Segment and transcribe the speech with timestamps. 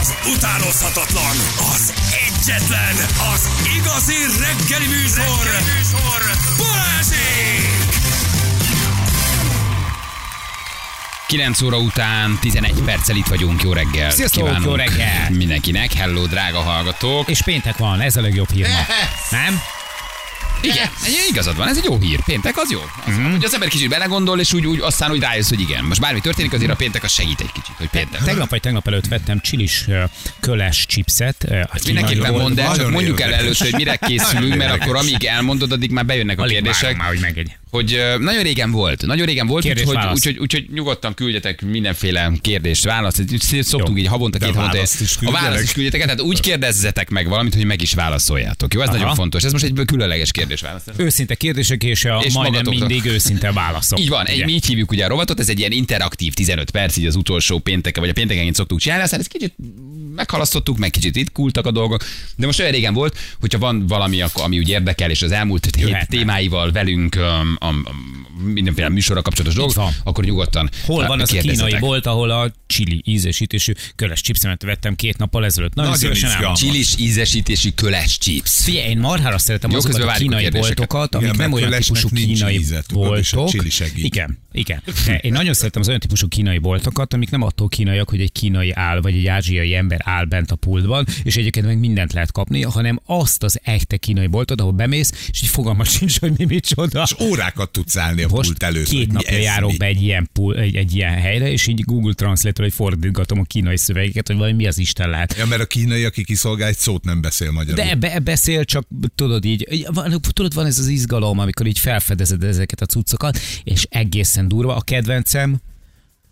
[0.00, 1.36] Az utánozhatatlan,
[1.74, 1.92] az
[2.26, 2.96] egyetlen,
[3.34, 6.20] az igazi reggeli műsor, reggeli műsor.
[6.56, 7.88] Balázsék!
[11.26, 13.62] 9 óra után 11 perccel itt vagyunk.
[13.62, 14.10] Jó reggel.
[14.10, 15.30] Sziasztok, jó reggel.
[15.30, 15.92] Mindenkinek.
[15.92, 17.28] Hello, drága hallgatók.
[17.28, 18.86] És péntek van, ez a legjobb hír ma.
[19.30, 19.60] Nem?
[20.62, 20.88] Igen,
[21.30, 22.20] igazad van, ez egy jó hír.
[22.24, 22.80] Péntek az jó.
[23.06, 23.20] Az, Mhm.
[23.26, 23.30] mm.
[23.30, 25.84] Hogy az ember kicsit belegondol, és úgy, úgy aztán úgy rájössz, hogy igen.
[25.84, 28.22] Most bármi történik, azért a péntek az segít egy kicsit, hogy péntek.
[28.22, 29.84] Tegnap vagy tegnap előtt vettem csilis
[30.40, 31.44] köles chipset.
[31.44, 35.72] Ezt mindenképpen mondd el, csak mondjuk el először, hogy mire készülünk, mert akkor amíg elmondod,
[35.72, 36.96] addig már bejönnek a kérdések.
[36.96, 37.56] már, hogy megegy.
[37.70, 40.14] Hogy nagyon régen volt, nagyon régen volt, úgyhogy, válasz.
[40.14, 43.22] úgyhogy, úgyhogy nyugodtan küldjetek mindenféle kérdést, választ.
[43.60, 44.02] Szoktunk Jó.
[44.02, 44.72] így havonta, két havonta.
[44.72, 48.74] választ a választ is küldjetek, tehát úgy kérdezzetek meg valamit, hogy meg is válaszoljátok.
[48.74, 48.96] Jó, ez Aha.
[48.98, 49.44] nagyon fontos.
[49.44, 50.82] Ez most egy különleges kérdés válasz.
[50.96, 52.86] Őszinte kérdések és, a És majdnem magatokra.
[52.86, 53.98] mindig őszinte válaszok.
[54.08, 56.96] Így van, egy, mi így hívjuk ugye a rovatot, ez egy ilyen interaktív 15 perc,
[56.96, 59.54] így az utolsó pénteken, vagy a péntekenként szoktuk csinálni, aztán ezt kicsit
[60.14, 62.04] meghalasztottuk, meg kicsit ritkultak a dolgok,
[62.36, 66.06] de most olyan régen volt, hogyha van valami, ami úgy érdekel, és az elmúlt hét
[66.08, 67.18] témáival velünk
[67.60, 68.07] um, um, um,
[68.44, 73.02] mindenféle műsorra kapcsolatos dolgok, akkor nyugodtan Hol van az a kínai bolt, ahol a chili
[73.04, 75.74] ízesítésű köles chipsemet vettem két nappal ezelőtt.
[75.74, 76.54] Nagyon, Nagyon szívesen.
[76.54, 78.62] Csilis ízesítési köles chips.
[78.64, 82.58] Figyelj, én marhára szeretem Jó, azokat a kínai boltokat, amik Igen, nem olyan típusú kínai
[82.58, 83.64] íze, tudod, és a boltok.
[83.94, 84.82] Igen, igen.
[85.20, 88.72] Én nagyon szeretem az olyan típusú kínai boltokat, amik nem attól kínaiak, hogy egy kínai
[88.72, 92.62] áll, vagy egy ázsiai ember áll bent a pultban, és egyébként meg mindent lehet kapni,
[92.62, 97.02] hanem azt az echte kínai boltot, ahol bemész, és így fogalmas sincs, hogy mi micsoda.
[97.02, 98.88] És órákat tudsz állni a Most pult előtt.
[98.88, 99.76] két napja ez, járok mi.
[99.76, 103.42] be egy ilyen, pul, egy, egy ilyen helyre, és így Google Translate-ról hogy fordítgatom a
[103.42, 105.34] kínai szövegeket, hogy valami mi az Isten lehet.
[105.38, 107.84] Ja, mert a kínai, aki kiszolgál, egy szót nem beszél magyarul.
[107.84, 112.42] De be, beszél, csak tudod így, van, tudod, van ez az izgalom, amikor így felfedezed
[112.42, 114.76] ezeket a cuccokat, és egészen durva.
[114.76, 115.60] A kedvencem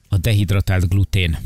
[0.09, 1.39] a dehidratált glutén.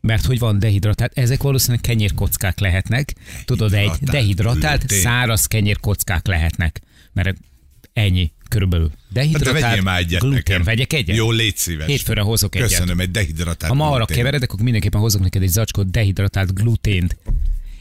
[0.00, 3.14] Mert hogy van dehidratált, ezek valószínűleg kenyérkockák lehetnek.
[3.44, 6.80] Tudod, egy Dehidratált száraz kenyérkockák lehetnek.
[7.12, 7.38] Mert
[7.94, 8.88] ennyi körülbelül.
[8.88, 10.36] Hát de Dehidratált vegyél már egyet glutén.
[10.36, 10.62] nekem.
[10.62, 11.16] Vegyek egyet?
[11.16, 11.86] Jó, légy szíves.
[11.86, 12.68] Hétfőre hozok egyet.
[12.68, 14.16] Köszönöm, egy dehidratált Ha ma arra glutén.
[14.16, 17.16] keveredek, akkor mindenképpen hozok neked egy zacskót dehidratált glutént.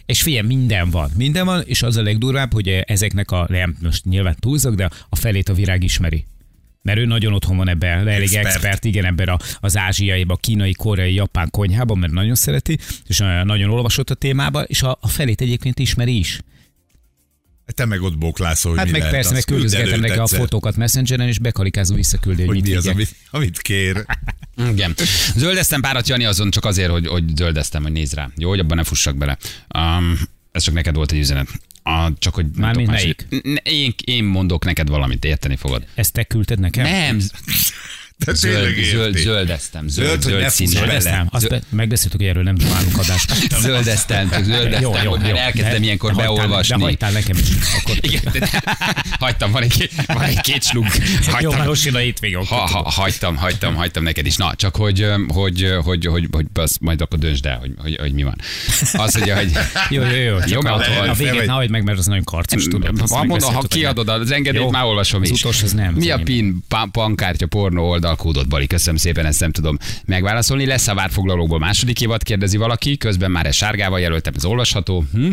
[0.05, 1.11] És figyelj, minden van.
[1.15, 5.15] Minden van, és az a legdurvább, hogy ezeknek a, nem, most nyilván túlzok, de a
[5.15, 6.25] felét a virág ismeri.
[6.81, 8.85] Mert ő nagyon otthon van ebben, elég expert, Expert.
[8.85, 13.45] igen, ebben a, az ázsiai, a kínai, koreai, japán konyhában, mert nagyon szereti, és nagyon
[13.45, 16.39] nagyon olvasott a témába, és a, a felét egyébként ismeri is.
[17.65, 20.27] Te meg ott bóklászol, hogy Hát mi meg lehet, persze, meg küld küldözgetem neki a
[20.27, 24.05] fotókat messengeren, és bekarikázó visszaküldi, hogy, Hogy mit mi az, amit, amit kér.
[24.71, 24.95] Igen.
[25.35, 28.29] Zöldeztem párat, Jani, azon csak azért, hogy, hogy zöldeztem, hogy nézd rá.
[28.37, 29.37] Jó, hogy abban ne fussak bele.
[29.77, 30.19] Um,
[30.51, 31.47] ez csak neked volt egy üzenet.
[31.83, 33.27] A, csak hogy Mármint melyik?
[33.63, 35.85] én, én mondok neked valamit, érteni fogod.
[35.95, 36.83] Ezt te küldted nekem?
[36.83, 37.19] Nem,
[38.25, 39.87] De zöld, zöld, zöldeztem.
[39.87, 40.85] Zöld, Zöld, hogy zöld bele.
[40.85, 41.27] Zöldeztem?
[41.31, 43.31] Azt be, megbeszéltük, hogy erről nem csinálunk adást.
[43.59, 46.75] Zöldeztem, csak zöldeztem, hogy már elkezdtem De- ilyenkor de hagytál- beolvasni.
[46.77, 47.47] De hagytál nekem is.
[47.79, 47.95] Akkor...
[48.09, 48.49] Igen, de, de,
[49.19, 50.85] hagytam, van egy, van egy két slug.
[51.25, 54.35] Jó, Hagytam, már most jön a hétvég, ha, ha, hagytam, hagytam, hagytam neked is.
[54.35, 58.13] Na, csak hogy, hogy, hogy, hogy, hogy az, majd akkor döntsd el, hogy, hogy, hogy
[58.13, 58.35] mi van.
[58.93, 59.51] Az, hogy, hogy
[59.89, 60.37] Jó, jó, jó.
[60.45, 63.09] Jó, a, mert a, vagy- ne hagyd meg, mert az nagyon karcos, tudod.
[63.09, 64.69] ha, mondom, ha kiadod az engedélyt, Jó.
[64.69, 65.39] már olvasom Az is.
[65.39, 66.17] utolsó, az nem, az Mi a.
[66.23, 67.83] PIN, pa- pankártya, pornó
[68.13, 68.67] oldalkódot, Bali?
[68.67, 70.65] Köszönöm szépen, ezt nem tudom megválaszolni.
[70.65, 75.03] Lesz a várfoglalóból második évad, kérdezi valaki, közben már ez sárgával jelöltem, ez olvasható.
[75.13, 75.31] Hm?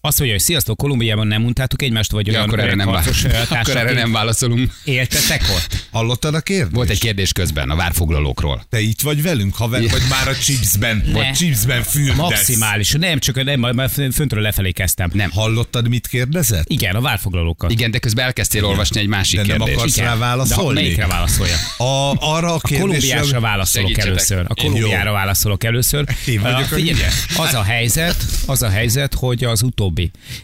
[0.00, 3.22] Azt mondja, hogy sziasztok, Kolumbiában nem untátok egymást, vagy Ja, olyan akkor erre, nem, harcos
[3.22, 4.72] vá- ö, akkor erre nem válaszolunk.
[4.84, 5.86] Éltetek ott?
[5.90, 6.74] Hallottad a kérdést?
[6.74, 8.66] Volt egy kérdés közben a várfoglalókról.
[8.68, 12.16] Te itt vagy velünk, haver, vagy már a chipsben, vagy chipsben fürdesz?
[12.16, 12.92] Maximális.
[12.92, 15.10] Nem, csak nem, már föntről lefelé kezdtem.
[15.12, 15.30] Nem.
[15.30, 16.68] Hallottad, mit kérdezett?
[16.68, 17.70] Igen, a várfoglalókkal.
[17.70, 19.76] Igen, de közben elkezdtél olvasni egy másik De nem kérdést.
[19.78, 20.06] akarsz Igen.
[20.08, 20.80] rá De válaszolni?
[20.80, 21.54] melyikre válaszolja?
[21.78, 23.40] A, arra a A Kolumbiásra kérdésre...
[23.40, 24.06] válaszolok Segítsetek.
[24.10, 24.44] először.
[24.48, 26.04] A Kolumbiára válaszolok először.
[26.26, 27.00] Én vagyok Uh, a figyelj,
[27.36, 29.97] az a helyzet, az a helyzet, hogy az utóbbi.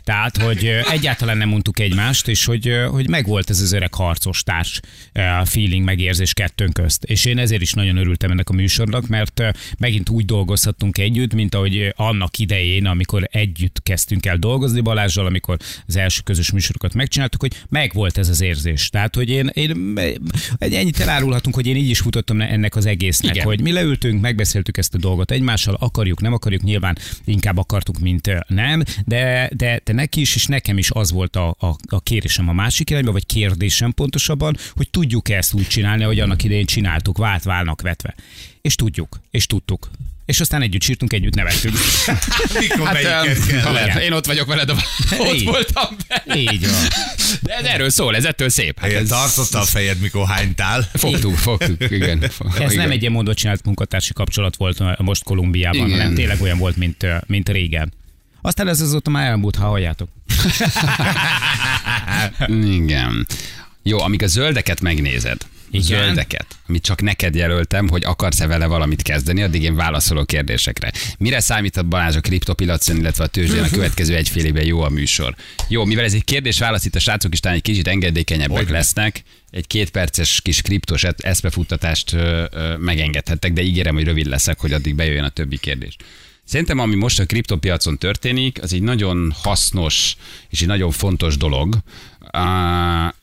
[0.05, 4.81] Tehát, hogy egyáltalán nem mondtuk egymást, és hogy, hogy megvolt ez az öreg harcos társ
[5.13, 7.05] ö, feeling, megérzés kettőnk közt.
[7.05, 9.43] És én ezért is nagyon örültem ennek a műsornak, mert
[9.79, 15.57] megint úgy dolgozhattunk együtt, mint ahogy annak idején, amikor együtt kezdtünk el dolgozni Balázsral, amikor
[15.87, 18.89] az első közös műsorokat megcsináltuk, hogy megvolt ez az érzés.
[18.89, 19.99] Tehát, hogy én, én
[20.59, 23.47] ennyit elárulhatunk, hogy én így is futottam ennek az egésznek, Igen.
[23.47, 28.45] hogy mi leültünk, megbeszéltük ezt a dolgot egymással, akarjuk, nem akarjuk, nyilván inkább akartuk, mint
[28.49, 32.49] nem, de, de, de neki is, és nekem is az volt a, a, a kérésem
[32.49, 37.19] a másik irányba, vagy kérdésem pontosabban, hogy tudjuk ezt úgy csinálni, hogy annak idején csináltuk,
[37.19, 38.15] vált válnak vetve.
[38.63, 39.91] És tudjuk, és tudtuk.
[40.27, 41.75] És aztán együtt sírtunk, együtt nevettünk.
[42.61, 43.73] Mikor Hát, melyiket em, kell?
[43.73, 44.71] lehet, én ott vagyok veled,
[45.19, 45.45] ott Így.
[45.45, 46.41] voltam benne.
[46.41, 46.89] Így van.
[47.43, 48.79] De ez erről szól, ez ettől szép.
[48.81, 50.89] Hát ez, tartotta a fejed, mikor hánytál.
[50.93, 52.23] fogtuk, fogtuk, igen.
[52.23, 52.75] Ez igen.
[52.75, 55.99] nem egy ilyen módon csinált munkatársi kapcsolat volt most Kolumbiában, Igen.
[55.99, 57.93] hanem tényleg olyan volt, mint, mint régen.
[58.47, 60.09] Aztán ez azóta már elmúlt, ha halljátok.
[62.79, 63.27] Igen.
[63.83, 65.85] Jó, amíg a zöldeket megnézed, Igen.
[65.85, 70.93] zöldeket, amit csak neked jelöltem, hogy akarsz-e vele valamit kezdeni, addig én válaszolok kérdésekre.
[71.19, 75.35] Mire számíthat Balázs a kriptopilacon, illetve a tőzsdén a következő egyfél évben jó a műsor?
[75.69, 78.73] Jó, mivel ez egy kérdés-válasz, itt a srácok is talán egy kicsit engedékenyebbek Hogyne.
[78.73, 81.07] lesznek, egy két perces kis kriptos
[82.13, 85.97] ö, megengedhettek, de ígérem, hogy rövid leszek, hogy addig bejöjjön a többi kérdés.
[86.45, 90.17] Szerintem, ami most a kriptopiacon történik, az egy nagyon hasznos
[90.49, 91.77] és egy nagyon fontos dolog,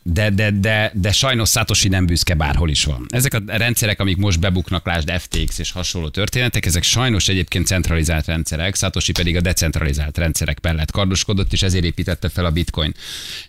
[0.03, 3.05] de, de, de, de sajnos Satoshi nem büszke bárhol is van.
[3.09, 8.25] Ezek a rendszerek, amik most bebuknak, lásd FTX és hasonló történetek, ezek sajnos egyébként centralizált
[8.25, 12.93] rendszerek, Satoshi pedig a decentralizált rendszerek mellett kardoskodott, és ezért építette fel a bitcoin.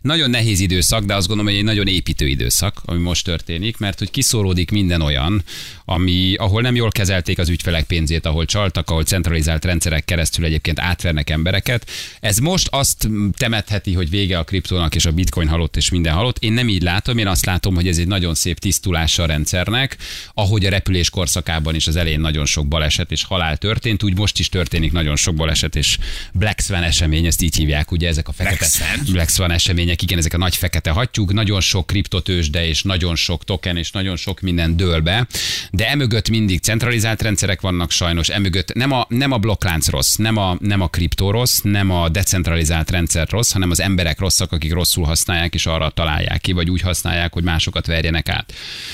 [0.00, 3.99] Nagyon nehéz időszak, de azt gondolom, hogy egy nagyon építő időszak, ami most történik, mert
[3.99, 5.43] hogy kiszóródik minden olyan,
[5.85, 10.81] ami, ahol nem jól kezelték az ügyfelek pénzét, ahol csaltak, ahol centralizált rendszerek keresztül egyébként
[10.81, 11.91] átvernek embereket.
[12.20, 16.38] Ez most azt temetheti, hogy vége a kriptónak és a bitcoin halott és minden halott.
[16.38, 19.96] Én nem így látom, én azt látom, hogy ez egy nagyon szép tisztulása a rendszernek,
[20.34, 24.38] ahogy a repülés korszakában is az elején nagyon sok baleset és halál történt, úgy most
[24.38, 25.99] is történik nagyon sok baleset és
[26.32, 29.12] Black Swan esemény, ezt így hívják, ugye ezek a fekete Black Swan?
[29.12, 33.44] Black Swan események, igen, ezek a nagy fekete hattyúk, nagyon sok kriptotősde és nagyon sok
[33.44, 35.26] token és nagyon sok minden dől be,
[35.70, 40.37] de emögött mindig centralizált rendszerek vannak sajnos, emögött nem a, nem a blokklánc rossz, nem
[40.37, 44.72] a, nem a kriptó rossz, nem a decentralizált rendszer rossz, hanem az emberek rosszak, akik
[44.72, 48.52] rosszul használják és arra találják ki, vagy úgy használják, hogy másokat verjenek át.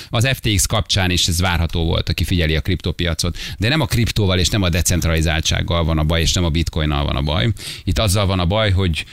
[0.09, 4.39] Az FTX kapcsán is ez várható volt, aki figyeli a kriptopiacot, de nem a kriptóval
[4.39, 7.49] és nem a decentralizáltsággal van a baj, és nem a bitcoinnal van a baj.
[7.85, 9.05] Itt azzal van a baj, hogy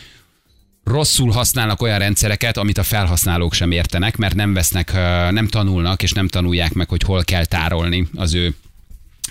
[0.83, 4.93] rosszul használnak olyan rendszereket, amit a felhasználók sem értenek, mert nem vesznek,
[5.31, 8.55] nem tanulnak, és nem tanulják meg, hogy hol kell tárolni az ő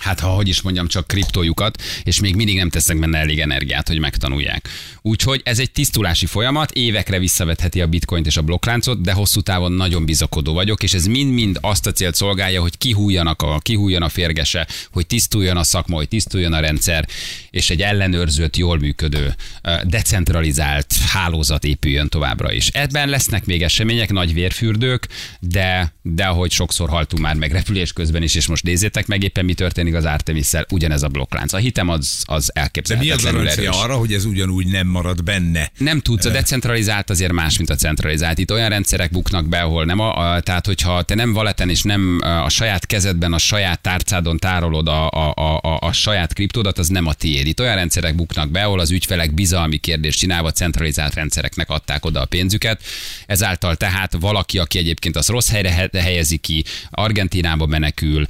[0.05, 3.87] hát ha hogy is mondjam, csak kriptójukat, és még mindig nem tesznek benne elég energiát,
[3.87, 4.69] hogy megtanulják.
[5.01, 9.71] Úgyhogy ez egy tisztulási folyamat, évekre visszavetheti a bitcoint és a blokkláncot, de hosszú távon
[9.71, 14.09] nagyon bizakodó vagyok, és ez mind-mind azt a célt szolgálja, hogy kihújjanak a, kihújjon a
[14.09, 17.07] férgese, hogy tisztuljon a szakma, hogy tisztuljon a rendszer,
[17.51, 19.35] és egy ellenőrzött, jól működő,
[19.83, 22.67] decentralizált hálózat épüljön továbbra is.
[22.67, 25.07] Ebben lesznek még események, nagy vérfürdők,
[25.39, 29.45] de, de ahogy sokszor haltunk már meg repülés közben is, és most nézzétek meg éppen
[29.45, 31.53] mi történik az artemis ugyanez a blokklánc.
[31.53, 33.75] A hitem az, az De mi a elképzelhetetlenül garancia erős.
[33.81, 35.71] arra, hogy ez ugyanúgy nem marad benne?
[35.77, 38.37] Nem tudsz, a decentralizált azért más, mint a centralizált.
[38.37, 41.81] Itt olyan rendszerek buknak be, ahol nem a, a tehát hogyha te nem valeten és
[41.81, 46.77] nem a saját kezedben, a saját tárcádon tárolod a, a, a, a, a saját kriptódat,
[46.77, 47.47] az nem a tiéd.
[47.47, 52.21] Itt olyan rendszerek buknak be, ahol az ügyfelek bizalmi kérdést csinálva centralizált rendszereknek adták oda
[52.21, 52.83] a pénzüket.
[53.25, 58.25] Ezáltal tehát valaki, aki egyébként az rossz helyre he- helyezi ki, Argentinába menekül,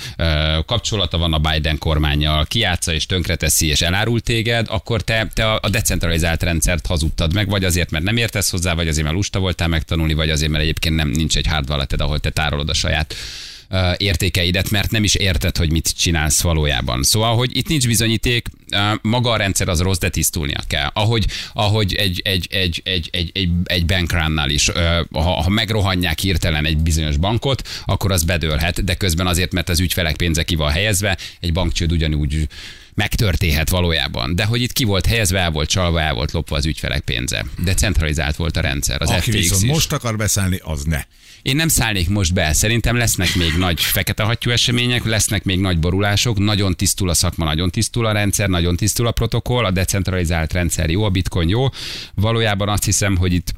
[0.66, 5.70] kapcsolata van a Biden kormányjal, kiátsza és tönkreteszi és elárul téged, akkor te, te a
[5.70, 9.68] decentralizált rendszert hazudtad meg, vagy azért, mert nem értesz hozzá, vagy azért, mert lusta voltál
[9.68, 13.16] megtanulni, vagy azért, mert egyébként nem nincs egy hard walleted, ahol te tárolod a saját
[13.98, 17.04] értékeidet, mert nem is érted, hogy mit csinálsz valójában.
[17.04, 18.48] Szóval, hogy itt nincs bizonyíték,
[19.02, 20.90] maga a rendszer az rossz, de tisztulnia kell.
[20.94, 24.70] Ahogy, ahogy egy, egy, egy, egy, egy, egy, egy bankrunnál is,
[25.12, 29.80] ha, ha megrohanják hirtelen egy bizonyos bankot, akkor az bedőlhet, de közben azért, mert az
[29.80, 32.48] ügyfelek pénze ki van helyezve, egy bankcsőd ugyanúgy
[32.96, 34.36] megtörténhet valójában.
[34.36, 37.46] De hogy itt ki volt helyezve, el volt csalva, el volt lopva az ügyfelek pénze.
[37.64, 39.02] De centralizált volt a rendszer.
[39.02, 39.70] Az Aki FTX viszont is.
[39.70, 41.04] most akar beszállni, az ne.
[41.46, 42.54] Én nem szállnék most be.
[42.54, 47.46] Szerintem lesznek még nagy fekete hattyú események, lesznek még nagy borulások, nagyon tisztul a szakma,
[47.46, 51.68] nagyon tisztul a rendszer, nagyon tisztul a protokoll, a decentralizált rendszer jó, a bitcoin jó.
[52.16, 53.54] Valójában azt hiszem, hogy itt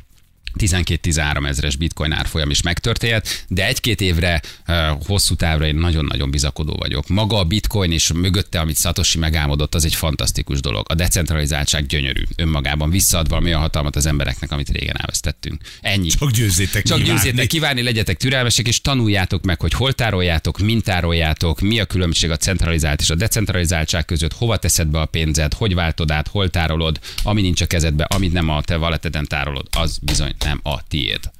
[0.59, 6.73] 12-13 ezeres bitcoin árfolyam is megtörténhet, de egy-két évre, eh, hosszú távra én nagyon-nagyon bizakodó
[6.73, 7.07] vagyok.
[7.07, 10.85] Maga a bitcoin és mögötte, amit Satoshi megálmodott, az egy fantasztikus dolog.
[10.89, 12.21] A decentralizáltság gyönyörű.
[12.35, 15.61] Önmagában visszaad valami olyan hatalmat az embereknek, amit régen elvesztettünk.
[15.81, 16.07] Ennyi.
[16.07, 17.21] Csak győzzétek Csak kívánni.
[17.21, 22.31] győzzétek kívánni, legyetek türelmesek, és tanuljátok meg, hogy hol tároljátok, mint tároljátok, mi a különbség
[22.31, 26.49] a centralizált és a decentralizáltság között, hova teszed be a pénzed, hogy váltod át, hol
[26.49, 30.87] tárolod, ami nincs a kezedbe, amit nem a te valeteden tárolod, az bizony nem a
[30.87, 31.31] tiéd.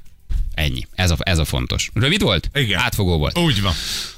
[0.53, 0.87] Ennyi.
[0.93, 1.89] Ez a, ez a fontos.
[1.93, 2.49] Rövid volt?
[2.53, 2.79] Igen.
[2.79, 3.37] Átfogó volt.
[3.37, 3.73] Úgy van.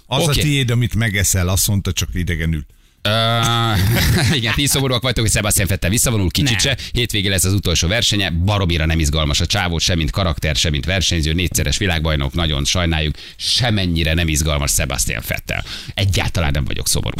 [0.05, 0.39] Az Oké.
[0.39, 2.65] a tiéd, amit megeszel, azt mondta, csak idegenül.
[3.07, 3.77] Uh,
[4.37, 6.77] igen, ti szomorúak vagytok, hogy Sebastian Vettel visszavonul, kicsit se.
[6.91, 10.85] Hétvégén lesz az utolsó versenye, baromira nem izgalmas a csávó, sem mint karakter, sem mint
[10.85, 15.63] versenyző, négyszeres világbajnok, nagyon sajnáljuk, semennyire nem izgalmas Sebastian Vettel.
[15.93, 17.17] Egyáltalán nem vagyok szomorú.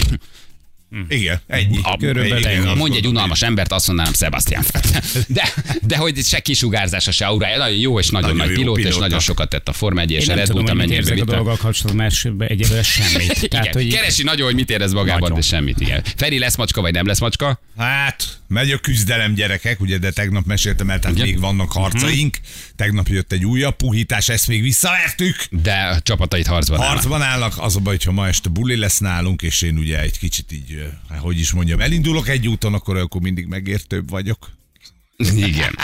[1.10, 1.80] Igen, ennyi.
[1.82, 4.64] A, Körülbelül Igen, Mondj egy unalmas embert, azt mondanám Sebastian.
[5.28, 8.96] De, de hogy se kisugárzása, se aurája, nagyon jó és nagyon, Nagyon nagy pilóta, és
[8.98, 11.36] nagyon sokat tett a Forma 1 és a Red mit amennyire érzek a vitte.
[11.36, 13.32] dolggal kapcsolatban, mert egyébként semmit.
[13.44, 15.36] Igen, Tehát, hogy keresi nagyon, hogy mit érez magában, Nagyon.
[15.36, 16.04] de semmit, igen.
[16.16, 17.60] Feri, lesz macska, vagy nem lesz macska?
[17.78, 21.30] Hát, megy a küzdelem gyerekek, ugye, de tegnap meséltem el, tehát Igen.
[21.30, 22.38] még vannak harcaink.
[22.80, 25.36] Tegnap jött egy újabb puhítás, ezt még visszavertük.
[25.50, 26.94] De a csapatait harcban állnak.
[26.94, 30.20] Harcban állnak, az a baj, hogyha ma este buli lesz nálunk, és én ugye egy
[30.20, 30.72] kicsit így,
[31.10, 34.50] eh, hogy is mondjam, elindulok egy úton, akkor, akkor mindig megértőbb vagyok.
[35.18, 35.76] Igen.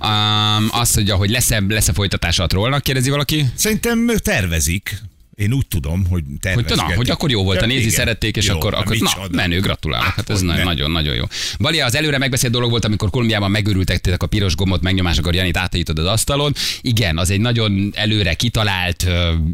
[0.00, 3.46] Um, azt mondja, hogy lesz-e, lesz-e folytatása a trollnak, kérdezi valaki?
[3.54, 5.02] Szerintem tervezik.
[5.38, 6.76] Én úgy tudom, hogy Hogy, tervezgetik.
[6.88, 7.94] na, hogy akkor jó volt, a nézni Igen.
[7.94, 10.06] szerették, és Jó, akkor, hát akkor na, menő, gratulálok.
[10.06, 11.24] Hát, Hát ez hogy nagyon-nagyon jó.
[11.58, 15.34] Bali, az előre megbeszélt dolog volt, amikor Kolumbiában megőrültek tényleg a piros gombot megnyomás, akkor
[15.34, 16.54] Janit átítod az asztalon.
[16.80, 19.06] Igen, az egy nagyon előre kitalált,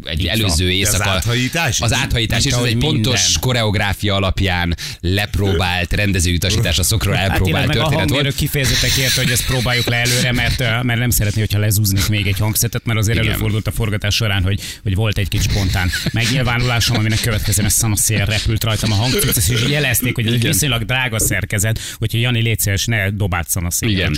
[0.03, 1.03] egy előző De éjszaka.
[1.09, 1.81] az áthajítás?
[1.81, 7.69] Az áthajítás, Mint és ez egy pontos koreográfia alapján lepróbált rendezőutasítás a szokról Hát elpróbált
[7.69, 8.35] a történet volt.
[8.35, 12.37] kifejezetten kérte, hogy ezt próbáljuk le előre, mert, mert nem szeretné, hogyha lezúznék még egy
[12.39, 17.21] hangszetet, mert azért előfordult a forgatás során, hogy, hogy volt egy kis spontán megnyilvánulásom, aminek
[17.21, 21.79] következően a szanaszél repült rajtam a hangcucc, és jelezték, hogy ez egy viszonylag drága szerkezet,
[21.99, 24.11] úgyhogy Jani légy szíves, ne dobáld szanaszél.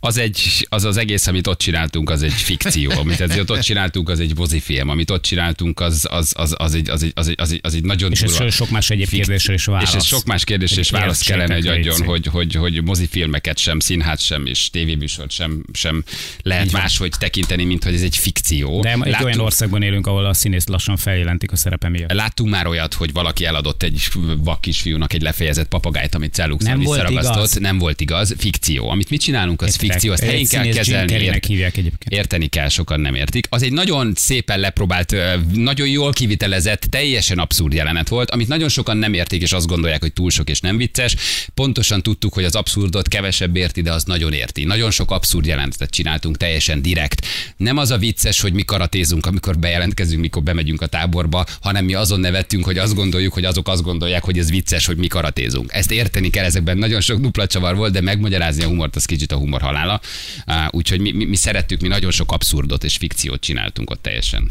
[0.00, 2.90] Az, egy, az az egész, amit ott csináltunk, az egy fikció.
[2.90, 4.88] Amit ezért ott csináltunk, az egy mozifilm.
[4.88, 7.74] Amit ott csináltunk, az, az, az, az, egy, az, egy, az, egy, az, egy, az
[7.74, 8.50] egy nagyon És ez durva.
[8.50, 9.88] sok más egyéb kérdésre is válasz.
[9.88, 13.58] És ez sok más kérdés és Egy válasz kellene, hogy adjon, hogy, hogy, hogy mozifilmeket
[13.58, 16.04] sem, színház sem, és tévébűsort sem, sem
[16.42, 18.80] lehet máshogy tekinteni, mint hogy ez egy fikció.
[18.80, 22.12] De egy olyan országban élünk, ahol a színész lassan feljelentik a szerepe miatt.
[22.12, 24.02] Láttunk már olyat, hogy valaki eladott egy
[24.36, 27.36] vak kisfiúnak egy lefejezett papagájt, amit volt visszaragasztott.
[27.36, 27.54] igaz.
[27.54, 28.34] Nem volt igaz.
[28.38, 28.88] Fikció.
[28.88, 30.12] Amit mi csinálunk, az fikció.
[30.12, 31.12] Azt Egy helyén kell kezelni.
[31.12, 32.12] Ért- hívják egyébként.
[32.12, 33.46] Érteni kell, sokan nem értik.
[33.50, 35.16] Az egy nagyon szépen lepróbált,
[35.52, 40.00] nagyon jól kivitelezett, teljesen abszurd jelenet volt, amit nagyon sokan nem értik, és azt gondolják,
[40.00, 41.16] hogy túl sok és nem vicces.
[41.54, 44.64] Pontosan tudtuk, hogy az abszurdot kevesebb érti, de az nagyon érti.
[44.64, 47.26] Nagyon sok abszurd jelenetet csináltunk, teljesen direkt.
[47.56, 51.94] Nem az a vicces, hogy mi karatézunk, amikor bejelentkezünk, mikor bemegyünk a táborba, hanem mi
[51.94, 55.72] azon nevettünk, hogy azt gondoljuk, hogy azok azt gondolják, hogy ez vicces, hogy mi karatézunk.
[55.72, 59.32] Ezt érteni kell, ezekben nagyon sok dupla csavar volt, de megmagyarázni a humort, az kicsit
[59.32, 60.00] a humor halála.
[60.70, 64.50] Úgyhogy mi, mi, mi szerettük, mi nagyon sok abszurdot és fikciót csináltunk ott teljesen.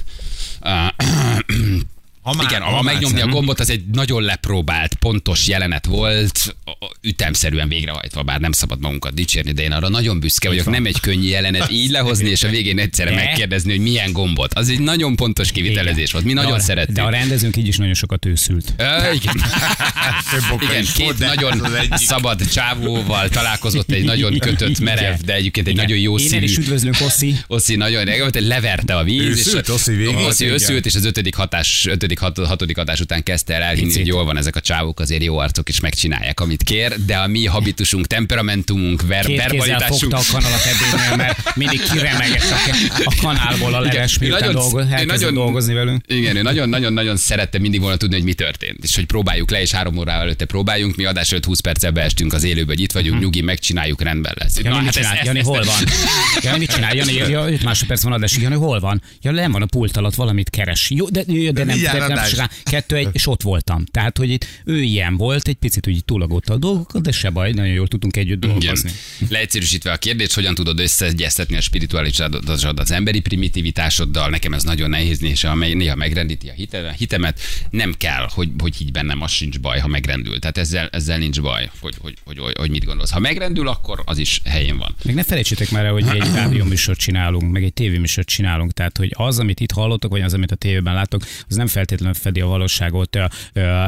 [2.23, 6.55] Ha igen, ha ha megnyomni a már- gombot, az egy nagyon lepróbált, pontos jelenet volt,
[7.01, 10.69] ütemszerűen végrehajtva, bár nem szabad magunkat dicsérni, de én arra nagyon büszke vagyok.
[10.69, 13.15] Nem egy könnyű jelenet így lehozni, és a végén egyszerre De?
[13.15, 14.53] megkérdezni, hogy milyen gombot.
[14.53, 16.25] Az egy nagyon pontos kivitelezés volt.
[16.25, 16.95] Mi De nagyon a- szerettük.
[16.95, 18.73] De a rendezőnk így is nagyon sokat őszült.
[18.77, 19.35] Ö, igen.
[20.61, 24.83] Igen, is két nagyon szabad csávóval találkozott egy nagyon kötött, Igen.
[24.83, 26.61] merev, de egyébként egy nagyon jó Innen is szívű.
[26.63, 27.35] üdvözlünk, Oszi.
[27.47, 29.21] Oszi nagyon leverte a víz.
[29.21, 30.05] Őszült, és Oszi.
[30.05, 30.55] Oszi Igen.
[30.55, 34.00] őszült, és az ötödik hatás, ötödik, hat, hatodik hatás után kezdte el elhinni, Picit.
[34.01, 37.27] hogy jól van ezek a csávok, azért jó arcok, és megcsinálják, amit kér, de a
[37.27, 40.00] mi habitusunk, temperamentumunk, ver, Két verbalitásunk.
[40.00, 44.86] fogta a kanalat edénynél, mert mindig kiremegett a, a kanálból a leves, Igen, nagyon- dolgoz,
[45.05, 46.03] nagyon- dolgozni velünk.
[46.08, 48.79] Igen, ő nagyon-nagyon-nagyon szerette mindig volna tudni, hogy mi történt.
[48.84, 50.96] És hogy próbáljuk le, és három órával előtte próbáljunk.
[50.96, 54.58] Mi adás előtt 20 perccel beestünk az élőbe, hogy itt vagyunk, nyugi, megcsináljuk, rendben lesz.
[54.63, 55.13] Jani, mit hát csinál?
[55.15, 55.75] ezt- Jani, ezt- hol van?
[56.43, 56.96] Jani, mit csinál?
[56.96, 58.41] Jani, ja, 5 másodperc van adásig.
[58.41, 59.01] Jani, hol van?
[59.22, 60.89] Ja, nem van a pult alatt, valamit keres.
[60.89, 62.50] Jó, de, de, nem, de nem csinál.
[62.63, 63.86] Kettő, egy, és ott voltam.
[63.86, 67.51] Tehát, hogy itt ő ilyen volt, egy picit úgy túlagolta a dolgokat, de se baj,
[67.51, 68.60] nagyon jól tudtunk együtt Igen.
[68.60, 68.91] dolgozni.
[69.29, 75.24] Leegyszerűsítve a kérdést, hogyan tudod összeegyeztetni a spiritualitásodat az emberi primitivitásoddal, nekem ez nagyon nehéz,
[75.24, 79.60] és amely néha megrendíti a hite- hitemet, nem kell, hogy, hogy higgy bennem, az sincs
[79.60, 80.39] baj, ha megrendül.
[80.39, 83.12] Tehát ezzel, ezzel nincs baj, hogy, hogy, hogy, hogy, hogy mit gondolsz.
[83.12, 84.95] Ha megrendül, akkor az is helyén van.
[85.03, 88.72] Meg ne felejtsétek már el, hogy egy rádióműsort csinálunk, meg egy tévéműsort csinálunk.
[88.72, 91.92] Tehát, hogy az, amit itt hallottok, vagy az, amit a tévében láttok, az nem feltétlenül
[92.13, 93.17] fedi a valóságot.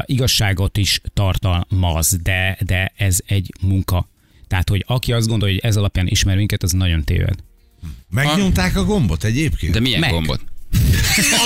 [0.04, 4.08] Igazságot is tartalmaz, de, de ez egy munka.
[4.48, 7.38] Tehát, hogy aki azt gondolja, hogy ez alapján ismer minket, az nagyon téved.
[8.10, 9.72] Megnyomták a gombot egyébként?
[9.72, 10.10] De milyen Meg.
[10.10, 10.40] gombot?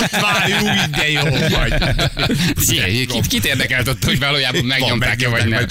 [0.02, 1.74] Ott várjuk, de jó vagy.
[2.56, 5.66] Szia, Kit, kit érdekelt ott, hogy valójában megnyomták-e, vagy nem?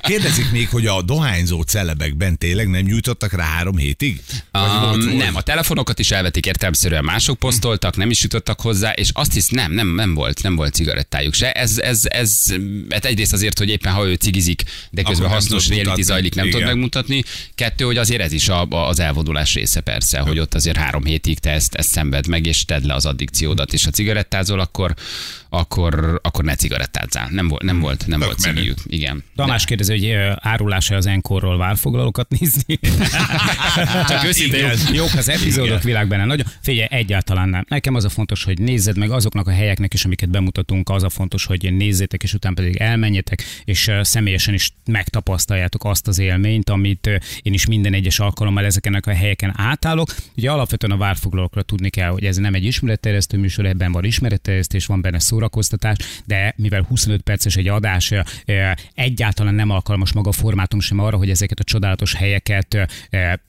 [0.00, 4.20] Kérdezik még, hogy a dohányzó celebekben tényleg nem nyújtottak rá három hétig?
[4.52, 9.32] Um, nem, a telefonokat is elvetik értelmszerűen, mások posztoltak, nem is jutottak hozzá, és azt
[9.32, 11.52] hisz, nem, nem, nem volt, nem volt cigarettájuk se.
[11.52, 12.54] Ez, ez, ez,
[12.90, 16.44] hát egyrészt azért, hogy éppen ha ő cigizik, de közben nem hasznos reality zajlik, nem
[16.44, 16.68] tud Igen.
[16.68, 17.24] megmutatni.
[17.54, 21.04] Kettő, hogy azért ez is a, a, az elvonulás része persze, hogy ott azért három
[21.04, 24.94] hétig te ezt, ezt szenved meg, és tedd le az addikciódat, és ha cigarettázol, akkor,
[25.48, 27.28] akkor, akkor ne cigarettázzál.
[27.30, 28.56] Nem volt, nem volt, nem Tök volt menő.
[28.56, 28.78] cigiük.
[28.86, 29.24] Igen.
[29.36, 32.78] Tamás kérdezi, hogy ö, árulás az enkorról várfoglalókat nézni.
[34.08, 35.80] Csak őszintén jók, jók az epizódok Igen.
[35.84, 36.24] világ benne.
[36.24, 37.64] Nagyon, figyelj, egyáltalán nem.
[37.68, 41.08] Nekem az a fontos, hogy nézzed meg azoknak a helyeknek is, amiket bemutatunk, az a
[41.08, 47.06] fontos, hogy nézzétek, és utána pedig elmenjetek, és személyesen is megtapasztaljátok azt az élményt, amit
[47.42, 50.14] én is minden egyes alkalommal ezeken a helyeken átállok.
[50.36, 54.86] Ugye alapvetően a várfoglalókra tudni kell, hogy ez nem egy ismeretterjesztő műsor, ebben van ismeretterjesztés,
[54.86, 58.12] van benne szórakoztatás, de mivel 25 perces egy adás,
[58.94, 62.78] egyáltalán nem alkalmas maga a formátum sem arra, hogy ezeket a csodálatos helyeket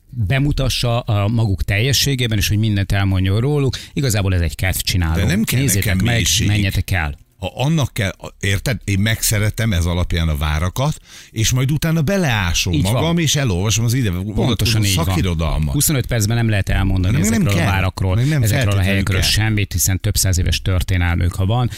[0.10, 3.78] bemutassa a maguk teljességében, és hogy mindent elmondjon róluk.
[3.94, 5.16] Igazából ez egy kedvcsináló.
[5.16, 6.48] De nem kell Nézzétek nekem meg, mélység.
[6.48, 7.18] menjetek el.
[7.40, 8.78] Ha annak kell, érted?
[8.84, 10.98] Én megszeretem ez alapján a várakat,
[11.32, 12.94] és majd utána beleásom Így van.
[12.94, 15.06] magam, és elolvasom az ide Pontosan van.
[15.06, 15.74] szakirodalmat.
[15.74, 17.66] 25 percben nem lehet elmondani nem ezekről a kell.
[17.66, 19.30] várakról, Meg nem ezekről a helyekről kell.
[19.30, 21.70] semmit, hiszen több száz éves történelmük, ha van.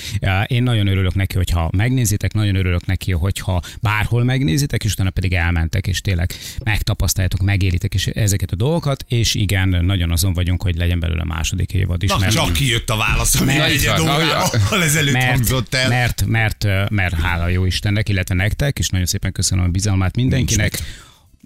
[0.47, 5.33] Én nagyon örülök neki, hogyha megnézitek, nagyon örülök neki, hogyha bárhol megnézitek, és utána pedig
[5.33, 6.31] elmentek, és tényleg
[6.63, 11.73] megtapasztaljátok, megéritek is ezeket a dolgokat, és igen, nagyon azon vagyunk, hogy legyen belőle második
[11.73, 12.09] évad is.
[12.09, 14.01] Na, mert- csak kijött a válasz, ami Mert- egy van.
[14.01, 15.89] órával ezelőtt mert, hangzott el.
[15.89, 20.15] mert, mert, mert, mert hála jó Istennek, illetve nektek, és nagyon szépen köszönöm a bizalmát
[20.15, 20.79] mindenkinek.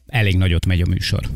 [0.08, 1.30] Elég nagyot megy a műsor.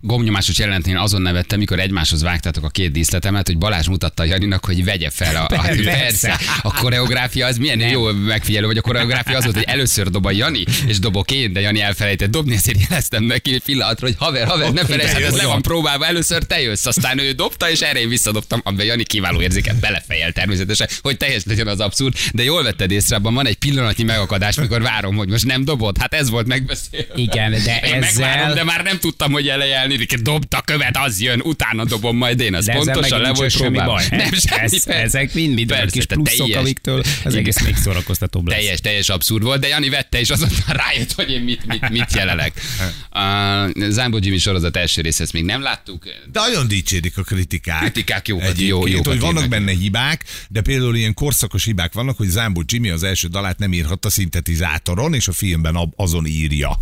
[0.00, 4.84] Gomnyomásos jelentén azon nevettem, mikor egymáshoz vágtátok a két díszletemet, hogy Balázs mutatta Janinak, hogy
[4.84, 5.82] vegye fel a, a Persze.
[5.82, 6.38] persze.
[6.62, 10.30] A koreográfia az milyen jó megfigyelő, vagy a koreográfia az volt, hogy először dob a
[10.30, 14.46] Jani, és dobok én, de Jani elfelejtett dobni, ezért jeleztem neki egy pillanatra, hogy haver,
[14.46, 18.00] haver, ne felejtsd, ez le van próbálva, először te jössz, aztán ő dobta, és erre
[18.00, 22.62] én visszadobtam, amiben Jani kiváló érzéket belefejel természetesen, hogy teljes legyen az abszurd, de jól
[22.62, 26.30] vetted észre, abban van egy pillanatnyi megakadás, mikor várom, hogy most nem dobod, hát ez
[26.30, 27.12] volt megbeszélve.
[27.14, 28.54] Igen, de Én megvárom, ezzel...
[28.54, 30.06] de már nem tudtam, hogy elejelni.
[30.22, 32.54] Dobta követ, az jön, utána dobom majd én.
[32.54, 34.04] Az De pontosan le volt semmi baj.
[34.10, 37.76] Nem, semmi, Ez, ezek mind, mind a Persze, kis pluszok, teljes- amiktől az egész még
[37.76, 38.58] szórakoztatóbb lesz.
[38.58, 42.14] Teljes, teljes abszurd volt, de Jani vette, és azonnal rájött, hogy én mit, mit, mit
[42.14, 42.52] jelelek.
[43.10, 46.04] A Zámbó Jimmy sorozat első rész, ezt még nem láttuk.
[46.32, 47.80] De nagyon dicsérik a kritikák.
[47.80, 49.58] Kritikák jókat, Egyébként, jó- jókat hogy vannak írnak.
[49.58, 53.72] benne hibák, de például ilyen korszakos hibák vannak, hogy Zámbó Jimmy az első dalát nem
[53.72, 56.78] írhatta szintetizátoron, és a filmben azon írja.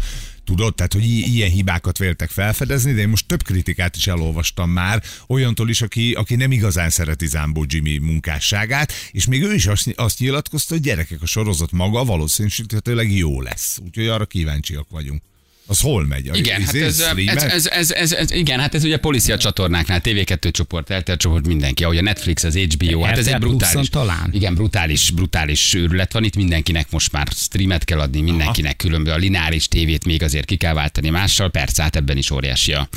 [0.48, 4.70] Tudod, tehát, hogy i- ilyen hibákat véltek felfedezni, de én most több kritikát is elolvastam
[4.70, 9.66] már, olyantól is, aki, aki nem igazán szereti Zámbó Jimmy munkásságát, és még ő is
[9.66, 13.78] azt, azt nyilatkozta, hogy gyerekek, a sorozat maga valószínűleg jó lesz.
[13.84, 15.22] Úgyhogy arra kíváncsiak vagyunk.
[15.70, 16.28] Az hol megy?
[16.28, 19.36] A- Igen, hát izé, ez, ez, ez, ez, ez, ez, igen, hát ez ugye policia
[19.38, 23.88] csatornáknál, TV2 csoport, RTL csoport, mindenki, ahogy a Netflix, az HBO, hát ez egy brutális,
[23.88, 24.30] talán.
[24.32, 26.24] igen, brutális, brutális őrület van.
[26.24, 30.56] Itt, mindenkinek most már streamet kell adni, mindenkinek különböző a lineáris tévét még azért ki
[30.56, 32.88] kell váltani mással, persze, hát ebben is óriási a,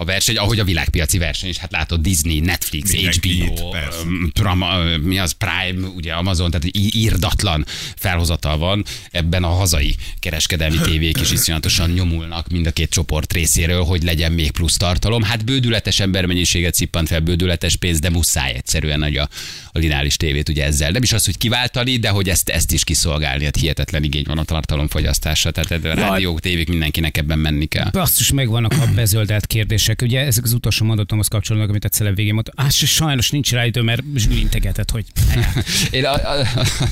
[0.00, 4.30] a verseny, ahogy a világpiaci verseny is, hát látod Disney, Netflix, Mindenki HBO, itt, öm,
[4.32, 10.76] Prama, ö, mi az Prime, ugye Amazon, tehát írdatlan felhozatal van, ebben a hazai kereskedelmi
[10.88, 15.22] tévék is iszonyatosan nyomulnak mind a két csoport részéről, hogy legyen még plusz tartalom.
[15.22, 19.28] Hát bődületes embermennyiséget szippant fel, bődületes pénz, de muszáj egyszerűen nagy a,
[19.72, 20.90] a lineáris tévét ugye ezzel.
[20.90, 24.38] Nem is az, hogy kiváltani, de hogy ezt, ezt is kiszolgálni, hát hihetetlen igény van
[24.38, 27.90] a tartalomfogyasztásra, tehát a rádiók, tévék mindenkinek ebben menni kell.
[27.90, 29.46] Basszus, megvannak a bezöldelt
[29.88, 30.02] kérdések.
[30.02, 32.52] Ugye ezek az utolsó mondatomhoz kapcsolódnak, amit egyszer végén mondta.
[32.56, 35.04] Á, sajnos nincs rá idő, mert Zsűri integetett, hogy
[35.90, 36.46] Én a, a,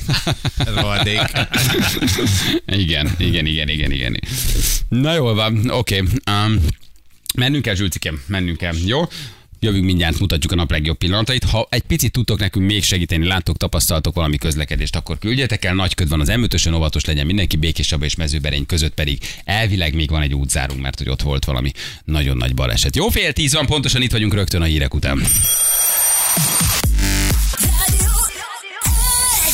[0.75, 1.21] Rohadék.
[2.65, 4.19] igen, igen, igen, igen, igen.
[4.89, 6.01] Na jól van, oké.
[6.01, 6.45] Okay.
[6.45, 6.65] Um,
[7.35, 9.01] mennünk kell, Zsülcikem, mennünk kell, jó?
[9.59, 11.43] Jövünk mindjárt, mutatjuk a nap legjobb pillanatait.
[11.43, 15.73] Ha egy picit tudtok nekünk még segíteni, láttok, tapasztaltok valami közlekedést, akkor küldjetek el.
[15.73, 20.09] Nagy köd van az m óvatos legyen mindenki, Békéscsaba és Mezőberény között pedig elvileg még
[20.09, 21.71] van egy útzárunk, mert hogy ott volt valami
[22.03, 22.95] nagyon nagy baleset.
[22.95, 25.21] Jó, fél tíz van, pontosan itt vagyunk rögtön a hírek után.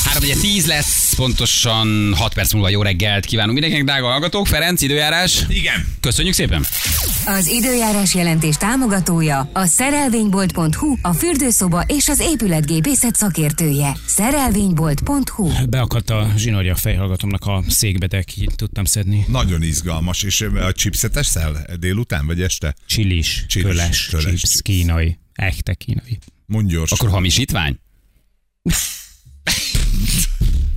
[0.03, 4.47] 3 ugye 10 lesz, pontosan 6 perc múlva jó reggelt kívánunk mindenkinek, drága hallgatók.
[4.47, 5.45] Ferenc, időjárás.
[5.49, 5.87] Igen.
[5.99, 6.65] Köszönjük szépen.
[7.25, 13.97] Az időjárás jelentés támogatója a szerelvénybolt.hu, a fürdőszoba és az épületgépészet szakértője.
[14.05, 19.25] Szerelvénybolt.hu beakadt a zsinórja a fejhallgatomnak a székbe, de ki tudtam szedni.
[19.27, 20.23] Nagyon izgalmas.
[20.23, 22.75] És a chipset eszel délután vagy este?
[22.85, 24.61] Csilis, Csilis, köles, köles chips, chips.
[24.61, 26.19] kínai, echte kínai.
[26.45, 26.91] Mondj gyors.
[26.91, 27.79] Akkor hamisítvány?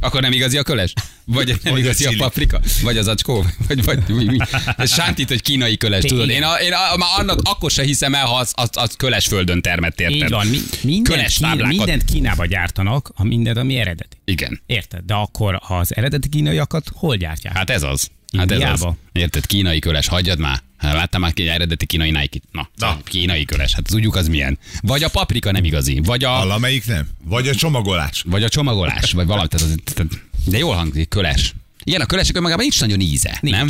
[0.07, 0.93] Akkor nem igazi a köles?
[1.25, 2.61] Vagy nem igazi a, paprika?
[2.83, 3.45] Vagy az acskó?
[3.69, 4.37] Vagy, vagy mi, mi?
[4.77, 6.29] Ez sántít, hogy kínai köles, tudod?
[6.29, 9.27] Én, a, én a, már annak akkor se hiszem el, ha az, az, az köles
[9.27, 10.17] földön termett, érted?
[10.17, 14.17] Így van, mi, mindent, Köles Kína, mindent Kínába gyártanak, a mindent, ami eredeti.
[14.25, 14.61] Igen.
[14.67, 15.01] Érted?
[15.05, 17.57] De akkor az eredeti kínaiakat hol gyártják?
[17.57, 18.11] Hát ez az.
[18.39, 18.87] Hát ez az.
[19.13, 19.47] Érted?
[19.47, 20.63] Kínai köles, hagyjad már.
[20.77, 24.59] Hát Láttam már egy eredeti kínai nike Na, Na, kínai köles, hát tudjuk az milyen.
[24.81, 27.09] Vagy a paprika nem igazi, vagy a, Valamelyik nem?
[27.25, 28.23] Vagy a csomagolás?
[28.27, 29.49] vagy a csomagolás, vagy valami.
[29.49, 30.13] Tehát az, tehát,
[30.47, 31.55] de jól hangzik, köles.
[31.85, 33.57] Igen, a kölesek önmagában nincs nagyon íze, Nincs.
[33.57, 33.67] nem?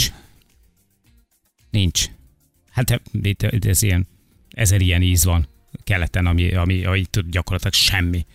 [1.70, 2.04] Nincs.
[2.70, 4.06] Hát itt, itt ez ilyen,
[4.50, 5.46] ezer ilyen íz van
[5.84, 8.26] keleten, ami, ami, ami gyakorlatilag semmi.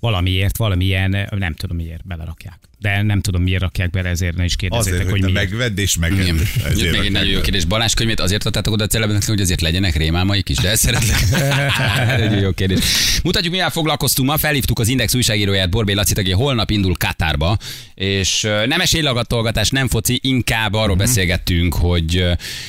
[0.00, 2.67] Valamiért, valamilyen, nem tudom miért belerakják.
[2.80, 5.50] De nem tudom miért rakják bele, ezért ne is kérdezzétek, Azért, hogy hogy miért.
[5.50, 6.26] megvedd és megedd.
[6.76, 7.64] Jött még egy nagyon jó kérdés.
[7.64, 11.18] Balázs könyvét azért adtátok oda a celebnek, hogy azért legyenek rémálmaik is, de ezt szeretlek.
[12.32, 12.78] egy jó kérdés.
[13.22, 14.36] Mutatjuk, mivel foglalkoztunk ma.
[14.36, 17.56] Felhívtuk az Index újságíróját, Borbély Lacit, aki holnap indul Katárba,
[17.94, 21.04] és nem esélylagatolgatás, nem foci, inkább arról Mhm.
[21.04, 22.16] beszélgettünk, hogy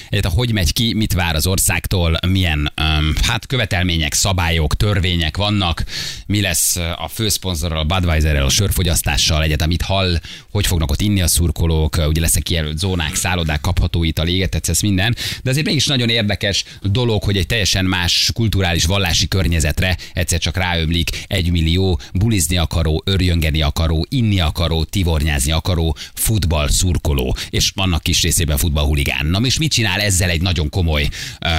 [0.09, 5.83] egyáltalán hogy megy ki, mit vár az országtól, milyen öm, hát követelmények, szabályok, törvények vannak,
[6.27, 10.19] mi lesz a főszponzorral, a Budweiserrel, a sörfogyasztással, egyáltalán mit hall,
[10.51, 14.79] hogy fognak ott inni a szurkolók, ugye lesznek kijelölt zónák, szállodák, kapható ital, égetett, ez
[14.79, 15.15] minden.
[15.43, 20.57] De azért mégis nagyon érdekes dolog, hogy egy teljesen más kulturális, vallási környezetre egyszer csak
[20.57, 28.03] ráömlik egy millió bulizni akaró, örjöngeni akaró, inni akaró, tivornyázni akaró futball szurkoló, és vannak
[28.03, 29.25] kis részében futballhuligán.
[29.25, 31.09] Na és mit csinál ezzel egy nagyon komoly
[31.39, 31.49] ö,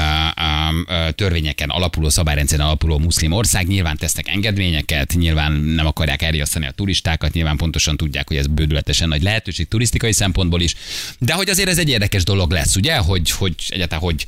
[0.88, 3.66] ö, törvényeken alapuló, szabályrendszeren alapuló muszlim ország?
[3.66, 9.08] Nyilván tesznek engedményeket, nyilván nem akarják elriasztani a turistákat, nyilván pontosan tudják, hogy ez bődületesen
[9.08, 10.74] nagy lehetőség turisztikai szempontból is,
[11.18, 14.26] de hogy azért ez egy érdekes dolog lesz, ugye, hogy, hogy egyáltalán hogy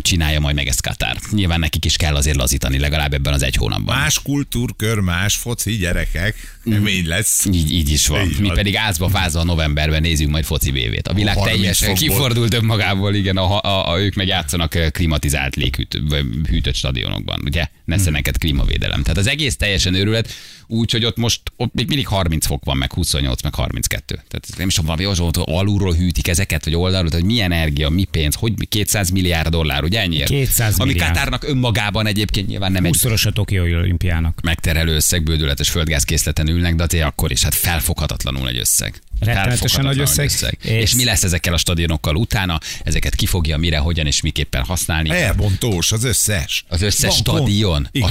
[0.00, 1.16] csinálja majd meg ezt Katár.
[1.30, 3.96] Nyilván nekik is kell azért lazítani, legalább ebben az egy hónapban.
[3.96, 6.56] Más kultúrkör, más foci, gyerekek.
[6.70, 7.44] Kemény lesz.
[7.52, 8.28] Így, így is van.
[8.28, 8.56] Így Mi van.
[8.56, 11.08] pedig ázba fázva novemberben nézzük majd foci BV-t.
[11.08, 12.08] A világ 30 teljesen fokból.
[12.08, 17.66] kifordult önmagából, igen, a, a, a, ők meg játszanak klimatizált léghűt, vagy hűtött stadionokban, ugye?
[17.84, 19.02] Neszeneket klímavédelem.
[19.02, 20.28] Tehát az egész teljesen őrület,
[20.66, 24.14] úgyhogy ott most ott még mindig 30 fok van, meg 28, meg 32.
[24.14, 27.88] Tehát nem is tudom, valami az, hogy alulról hűtik ezeket, vagy oldalról, hogy mi energia,
[27.88, 30.28] mi pénz, hogy 200 milliárd dollár, ugye ennyiért?
[30.28, 31.12] 200 Ami milliárd.
[31.12, 34.40] Katárnak önmagában egyébként nyilván nem egy Húszszoros a Tokiói olimpiának.
[34.42, 39.00] megterelő összeg, bődületes földgázkészleten ülnek, de azért akkor is, hát felfoghatatlanul egy összeg.
[39.20, 40.58] Rettenetesen nagy Felfoghatatlanul összeg.
[40.62, 40.82] És...
[40.82, 42.58] És- mi lesz ezekkel a stadionokkal utána?
[42.82, 45.10] Ezeket ki fogja, mire, hogyan és miképpen használni?
[45.10, 46.64] Elbontós, az összes.
[46.68, 47.84] Az összes Van kon- stadion?
[47.84, 48.08] A Igen.
[48.08, 48.10] A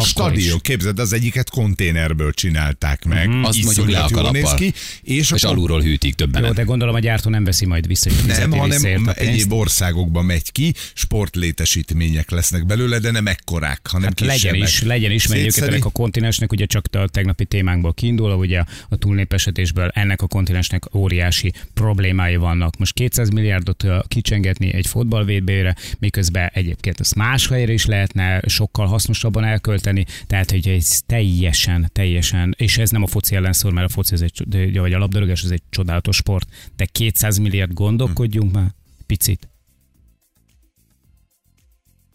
[0.00, 0.52] stadion, is.
[0.60, 3.28] képzeld, az egyiket konténerből csinálták meg.
[3.28, 3.44] Mhm.
[3.44, 4.40] Azt mondjuk le a kalappal.
[4.40, 6.44] néz ki, és, És akkor alulról hűtik többen.
[6.44, 10.24] Jó, de gondolom a gyártó nem veszi majd vissza, hogy nem, hanem a egyéb országokban
[10.24, 15.84] megy ki, sportlétesítmények lesznek belőle, de nem ekkorák, hanem Hát legyen is, legyen is, mert
[15.84, 21.52] a kontinensnek ugye csak a tegnapi témánkból kiindulva, ugye a túlnépesedésből ennek a kontinensnek óriási
[21.74, 22.76] problémái vannak.
[22.76, 28.86] Most 200 milliárdot kicsengetni egy fotball VB-re, miközben egyébként ezt más helyre is lehetne sokkal
[28.86, 33.88] hasznosabban elkölteni, tehát hogy ez teljesen, teljesen, és ez nem a foci ellen szól, mert
[33.88, 38.52] a foci ez egy, vagy a labdarúgás ez egy csodálatos sport, de 200 milliárd gondolkodjunk
[38.52, 38.74] már
[39.06, 39.48] picit.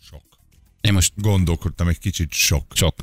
[0.02, 0.22] Sok.
[0.82, 2.66] Én most Gondolkodtam egy kicsit sok.
[2.76, 2.96] sok.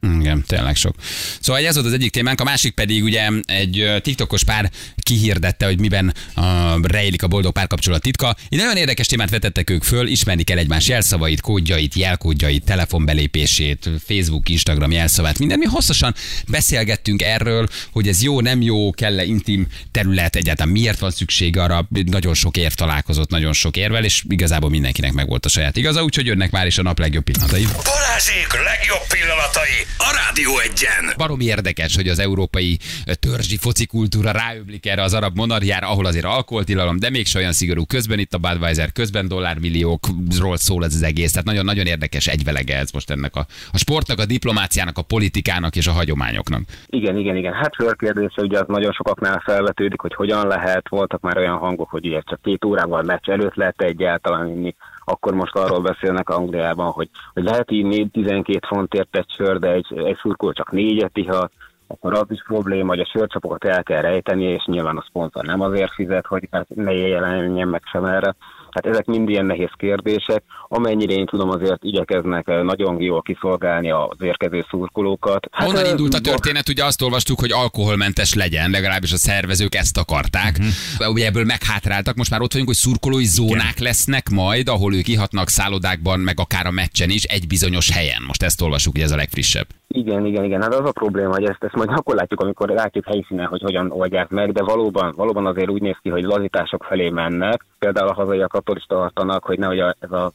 [0.00, 0.94] Igen, tényleg sok.
[1.40, 5.80] Szóval ez volt az egyik témánk, a másik pedig ugye egy TikTokos pár kihirdette, hogy
[5.80, 6.44] miben uh,
[6.82, 8.36] rejlik a boldog párkapcsolat titka.
[8.48, 14.48] Egy nagyon érdekes témát vetettek ők föl, ismerni kell egymás jelszavait, kódjait, jelkódjait, telefonbelépését, Facebook,
[14.48, 15.58] Instagram jelszavát, minden.
[15.58, 16.14] Mi hosszasan
[16.48, 21.88] beszélgettünk erről, hogy ez jó, nem jó, kell-e intim terület, egyáltalán miért van szükség arra,
[22.04, 26.26] nagyon sok érv találkozott, nagyon sok érvel, és igazából mindenkinek megvolt a saját igaza, úgyhogy
[26.26, 27.66] jönnek már is a nap legjobb pillanatai.
[27.84, 31.14] Balázsék legjobb pillanatai a Rádió egyen.
[31.16, 32.78] Baromi érdekes, hogy az európai
[33.20, 37.84] törzsi foci kultúra ráöblik erre az arab monarchiára, ahol azért alkoholtilalom, de még olyan szigorú.
[37.86, 41.30] Közben itt a Budweiser, közben dollármilliókról szól ez az egész.
[41.30, 45.86] Tehát nagyon-nagyon érdekes egyvelege ez most ennek a, a sportnak, a diplomáciának, a politikának és
[45.86, 46.60] a hagyományoknak.
[46.86, 47.52] Igen, igen, igen.
[47.52, 50.88] Hát fölkérdése ugye az nagyon sokaknál felvetődik, hogy hogyan lehet.
[50.88, 54.74] Voltak már olyan hangok, hogy ugye csak két órával meccs előtt lehet egyáltalán inni.
[55.10, 59.98] Akkor most arról beszélnek Angliában, hogy, hogy lehet inni 12 fontért egy sör, de egy,
[59.98, 61.52] egy szurkó csak négyet ihat,
[61.86, 65.60] akkor az is probléma, hogy a sörcsapokat el kell rejteni, és nyilván a szponzor nem
[65.60, 68.34] azért fizet, hogy hát ne jelenjen meg sem erre.
[68.70, 70.42] Hát ezek mind ilyen nehéz kérdések.
[70.68, 75.48] Amennyire én tudom, azért igyekeznek eh, nagyon jól kiszolgálni az érkező szurkolókat.
[75.50, 76.68] Hát, Honnan eh, indult a történet?
[76.68, 80.56] Ugye azt olvastuk, hogy alkoholmentes legyen, legalábbis a szervezők ezt akarták.
[80.58, 81.12] Uh-huh.
[81.12, 85.48] Ugye ebből meghátráltak, most már ott vagyunk, hogy szurkolói zónák lesznek majd, ahol ők ihatnak
[85.48, 88.22] szállodákban, meg akár a meccsen is, egy bizonyos helyen.
[88.26, 89.66] Most ezt olvasjuk, hogy ez a legfrissebb.
[89.94, 90.62] Igen, igen, igen.
[90.62, 93.90] Hát az a probléma, hogy ezt, ezt majd akkor látjuk, amikor látjuk helyszínen, hogy hogyan
[93.90, 97.64] oldják meg, de valóban, valóban azért úgy néz ki, hogy lazítások felé mennek.
[97.78, 100.32] Például a hazaiak attól is tartanak, hogy nehogy a, ez a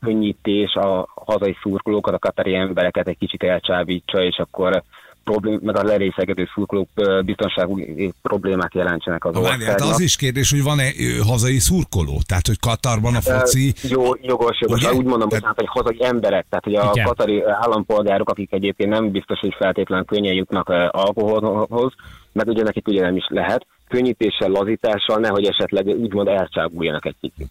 [0.00, 4.82] könnyítés a hazai szurkolókat, a katari embereket egy kicsit elcsábítsa, és akkor
[5.30, 6.88] problém, meg a lerészegedő szurkolók
[7.24, 9.94] biztonsági problémák jelentsenek az Na, várj, hát országnak.
[9.94, 10.88] az is kérdés, hogy van-e
[11.26, 12.20] hazai szurkoló?
[12.26, 13.74] Tehát, hogy Katarban a foci...
[13.82, 14.80] Jó, jogos, jogos.
[14.80, 14.92] Ugye?
[14.92, 17.06] Úgy mondom, hogy, tehát, hogy hazai emberek, tehát hogy a Igen.
[17.06, 21.92] katari állampolgárok, akik egyébként nem biztos, hogy feltétlenül könnyen jutnak alkoholhoz,
[22.32, 23.66] meg ugye nekik ugye nem is lehet.
[23.88, 27.50] könnyítéssel, lazítással, nehogy esetleg úgymond elcsábuljanak egy kicsit.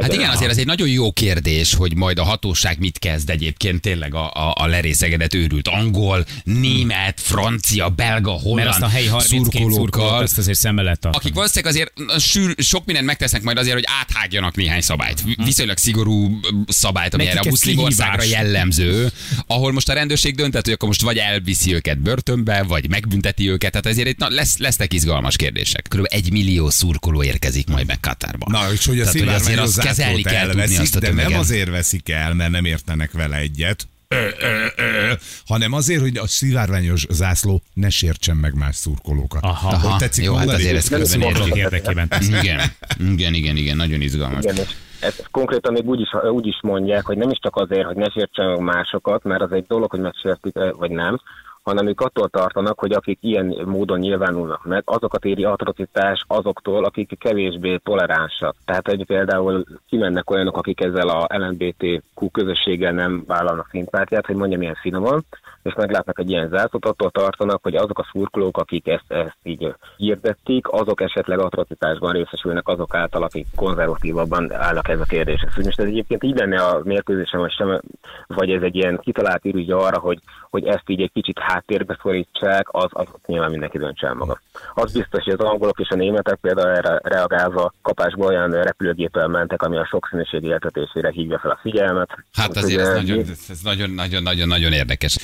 [0.00, 3.80] Hát igen, azért ez egy nagyon jó kérdés, hogy majd a hatóság mit kezd egyébként
[3.80, 9.06] tényleg a, a, a lerészegedett őrült angol, német, francia, belga, holland Mert azt a helyi
[9.06, 11.24] 32 szurkolókat, szurkolókkal, azt azért szem mellett tartani.
[11.24, 15.22] akik valószínűleg azért sűr, sok mindent megtesznek majd azért, hogy áthágjanak néhány szabályt.
[15.22, 19.12] Vi- Viszonylag szigorú szabályt, ami Nekik erre a muszlim országra jellemző,
[19.46, 23.70] ahol most a rendőrség döntett, hogy akkor most vagy elviszi őket börtönbe, vagy megbünteti őket.
[23.70, 25.86] Tehát ezért itt na, lesz, lesznek izgalmas kérdések.
[25.88, 28.46] Körülbelül egy millió szurkoló érkezik majd meg Katárba.
[28.50, 30.98] Na, és hogy a Tehát, hogy azért szivárványos azt kezelni kell tudni elveszik, azt a
[30.98, 35.12] de nem azért veszik el, mert nem értenek vele egyet, ö, ö, ö,
[35.46, 39.42] hanem azért, hogy a szivárványos zászló ne sértsen meg más szurkolókat.
[39.42, 39.68] Aha.
[39.68, 42.08] Hogy Aha, tetszik jó, hát azért ezt Nem közben érdekében.
[42.20, 42.60] Igen,
[42.98, 44.44] igen, igen, igen, nagyon izgalmas.
[44.44, 44.66] Igen,
[45.00, 48.10] ezt konkrétan még úgy is, úgy is mondják, hogy nem is csak azért, hogy ne
[48.10, 51.20] sértsen meg másokat, mert az egy dolog, hogy megsértik vagy nem,
[51.68, 57.18] hanem ők attól tartanak, hogy akik ilyen módon nyilvánulnak meg, azokat éri atrocitás azoktól, akik
[57.18, 58.54] kevésbé toleránsak.
[58.64, 64.62] Tehát, hogy például kimennek olyanok, akik ezzel a LMBTQ közösséggel nem vállalnak szimpátiát, hogy mondjam
[64.62, 65.24] ilyen finoman,
[65.62, 69.74] és meglátnak egy ilyen zászlót, attól tartanak, hogy azok a szurkolók, akik ezt, ezt így
[69.96, 75.54] hirdették, azok esetleg atrocitásban részesülnek azok által, akik konzervatívabban állnak ez a kérdéshez.
[75.54, 77.80] Hogy most ez egyébként így lenne a mérkőzésen, vagy, sem,
[78.26, 80.18] vagy ez egy ilyen kitalált ürügy arra, hogy,
[80.50, 84.40] hogy ezt így egy kicsit háttérbe szorítsák, az, az nyilván mindenki döntse el maga.
[84.74, 89.62] Az biztos, hogy az angolok és a németek például erre reagálva kapásból olyan repülőgéppel mentek,
[89.62, 92.08] ami a sokszínűség éltetésére hívja fel a figyelmet.
[92.32, 93.18] Hát azért ez eh, nagyon,
[93.48, 95.18] ez nagyon, nagyon, nagyon, nagyon érdekes.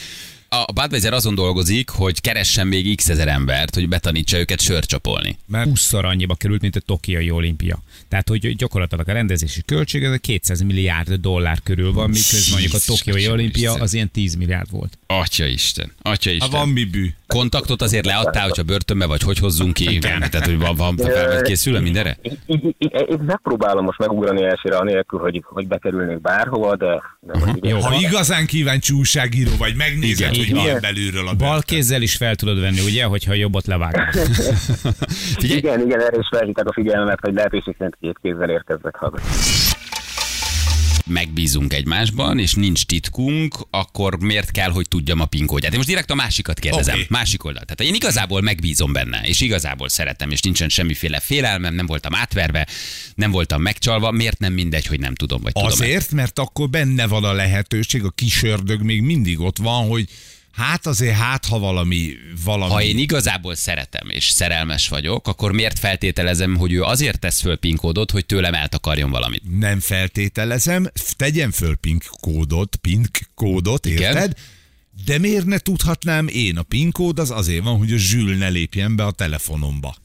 [0.49, 5.39] A Budweiser azon dolgozik, hogy keressen még x ezer embert, hogy betanítsa őket sörcsapolni.
[5.47, 7.83] Mert 20-szor annyiba került, mint a Tokiai olimpia.
[8.09, 12.85] Tehát, hogy gyakorlatilag a rendezési költség a 200 milliárd dollár körül van, miközben mondjuk a
[12.87, 14.99] Tokiai olimpia az ilyen 10 milliárd volt.
[15.07, 16.51] Atya Isten, atya ha Isten.
[16.51, 17.13] van mi bű.
[17.27, 19.99] Kontaktot azért leadtál, hogyha börtönbe vagy, hogy hozzunk ki?
[19.99, 22.17] Tehát, hogy van, van fel vagy készülve mindenre?
[22.47, 22.75] Így
[23.27, 27.79] megpróbálom most megugrani elsőre anélkül, hogy, hogy bekerülnék bárhova, de, de így- Jó.
[27.79, 32.35] Ha igazán kíváncsi újságíró vagy, megnézed, Igen, hogy milyen belülről a Bal kézzel is fel
[32.37, 34.03] tudod venni, ugye, hogyha jobbat levágod.
[35.41, 39.17] Igen, igen, erre is felhívták a figyelmet, hogy lehetőség szerint két kézzel érkeznek haza.
[41.05, 45.71] Megbízunk egymásban, és nincs titkunk, akkor miért kell, hogy tudjam a PIN kódját?
[45.71, 47.07] Én most direkt a másikat kérdezem, okay.
[47.09, 47.67] másik oldalt.
[47.67, 52.67] Tehát én igazából megbízom benne, és igazából szeretem, és nincsen semmiféle félelmem, nem voltam átverve,
[53.15, 57.07] nem voltam megcsalva, miért nem mindegy, hogy nem tudom, vagy tudom Azért, mert akkor benne
[57.07, 60.09] van a lehetőség, a kis ördög még mindig ott van, hogy
[60.55, 62.15] hát azért hát, ha valami,
[62.45, 62.73] valami...
[62.73, 67.57] Ha én igazából szeretem és szerelmes vagyok, akkor miért feltételezem, hogy ő azért tesz föl
[67.57, 69.43] PIN kódot, hogy tőlem eltakarjon valamit?
[69.59, 74.03] nem feltételezem, tegyen föl pink kódot, pink kódot, Igen.
[74.03, 74.33] érted?
[75.05, 76.57] De miért ne tudhatnám én?
[76.57, 79.97] A PIN kód az azért van, hogy a zsül ne lépjen be a telefonomba,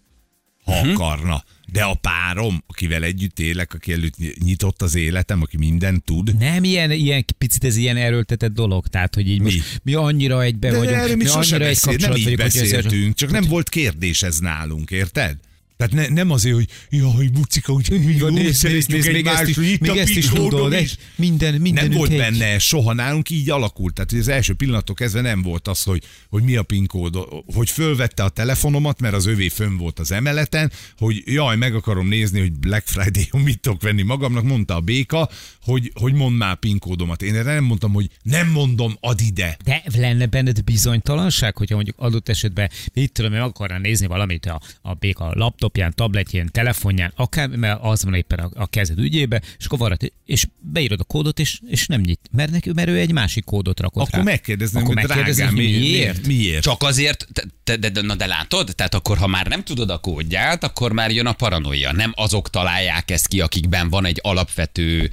[0.69, 0.91] ha uh-huh.
[0.93, 1.43] akarna.
[1.71, 6.63] De a párom, akivel együtt élek, aki előtt nyitott az életem, aki mindent tud, Nem
[6.63, 9.43] ilyen, ilyen picit ez ilyen erőltetett dolog, tehát hogy így Mi?
[9.43, 12.23] most mi annyira egybe de vagyunk, erről mi mi annyira egy beszél, nem kapcsolat így
[12.23, 15.38] vagyunk, hogy ezért- beszéltünk, csak nem volt kérdés ez nálunk, érted?
[15.79, 19.47] Tehát ne, nem azért, hogy jaj, bucika, hogy mi van, nézd, nézd, nézd, még ezt
[19.47, 23.93] is, még ezt is tudod, egy, minden, minden nem volt benne soha nálunk, így alakult.
[23.93, 27.17] Tehát az első pillanattól kezdve nem volt az, hogy, hogy mi a PIN kód,
[27.53, 32.07] hogy fölvette a telefonomat, mert az övé fönn volt az emeleten, hogy jaj, meg akarom
[32.07, 35.29] nézni, hogy Black Friday-on mit tudok venni magamnak, mondta a béka,
[35.61, 37.21] hogy, hogy mondd már PIN kódomat.
[37.21, 39.57] Én erre nem mondtam, hogy nem mondom, ad ide.
[39.63, 44.61] De lenne benned bizonytalanság, hogyha mondjuk adott esetben, mit tudom, én akarná nézni valamit a,
[44.81, 45.33] a béka
[45.69, 50.13] laptopján, tabletjén, telefonján, akár, mert az van éppen a, a kezed ügyébe, és akkor varrat,
[50.25, 52.19] és beírod a kódot, és, és nem nyit.
[52.32, 54.23] Mert, neki, mert ő egy másik kódot rakott Akkor rá.
[54.23, 56.27] megkérdezném, akkor hogy megkérdezném, drágám, miért?
[56.27, 56.62] mi- miért?
[56.63, 57.27] Csak azért,
[57.63, 58.75] te, de, de, na de látod?
[58.75, 61.91] Tehát akkor, ha már nem tudod a kódját, akkor már jön a paranoia.
[61.91, 65.10] Nem azok találják ezt ki, akikben van egy alapvető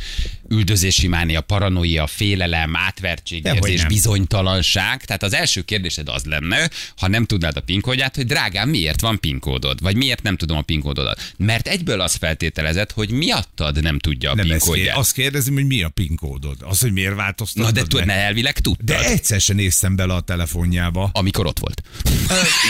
[0.49, 5.05] üldözési mánia, paranoia, félelem, átvertségérzés, bizonytalanság.
[5.05, 9.01] Tehát az első kérdésed az lenne, ha nem tudnád a PIN kódját, hogy drágám, miért
[9.01, 9.81] van PIN kódod?
[9.81, 11.33] Vagy miért nem tudom a PIN kódodat?
[11.37, 14.97] Mert egyből az feltételezett, hogy miattad nem tudja a Nem PIN kódját.
[14.97, 16.57] azt kérdezem, hogy mi a PIN kódod.
[16.61, 20.15] Az, hogy miért változtatod Na de tudod, ne elvileg tudtad, De egyszer sem néztem bele
[20.15, 21.11] a telefonjába.
[21.13, 21.83] amikor ott volt.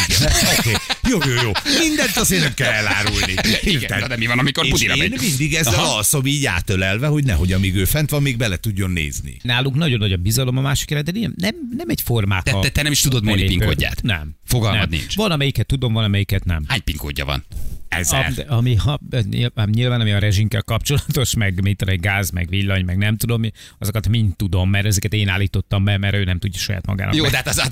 [0.08, 0.72] Igen, oké.
[1.10, 1.50] Jó, jó, jó.
[1.78, 3.34] Mindent azért nem kell elárulni.
[3.62, 5.20] Igen, na de mi van, amikor budira én megy?
[5.20, 5.96] mindig ezzel Aha.
[5.96, 9.36] alszom így átölelve, hogy nehogy amíg ő fent van, még bele tudjon nézni.
[9.42, 12.42] Nálunk nagyon nagy a bizalom a másikra, de nem, nem, nem egy formák.
[12.42, 13.58] Te- te- te nem is tudod Moni belépő.
[13.58, 14.02] PIN kódját?
[14.02, 14.36] Nem.
[14.44, 14.98] Fogalmad nem.
[14.98, 15.16] nincs.
[15.16, 16.64] Van, amelyiket tudom, van, amelyiket nem.
[16.66, 17.44] Hány PIN kódja van?
[17.88, 18.32] Ezer.
[18.48, 18.98] A- Ami, ha,
[19.72, 23.42] nyilván, ami a rezsinkkel kapcsolatos, meg mit tudom, gáz, meg villany, meg nem tudom,
[23.78, 27.14] azokat mind tudom, mert ezeket én állítottam be, mert ő nem tudja saját magának.
[27.14, 27.68] Jó, de hát az, az,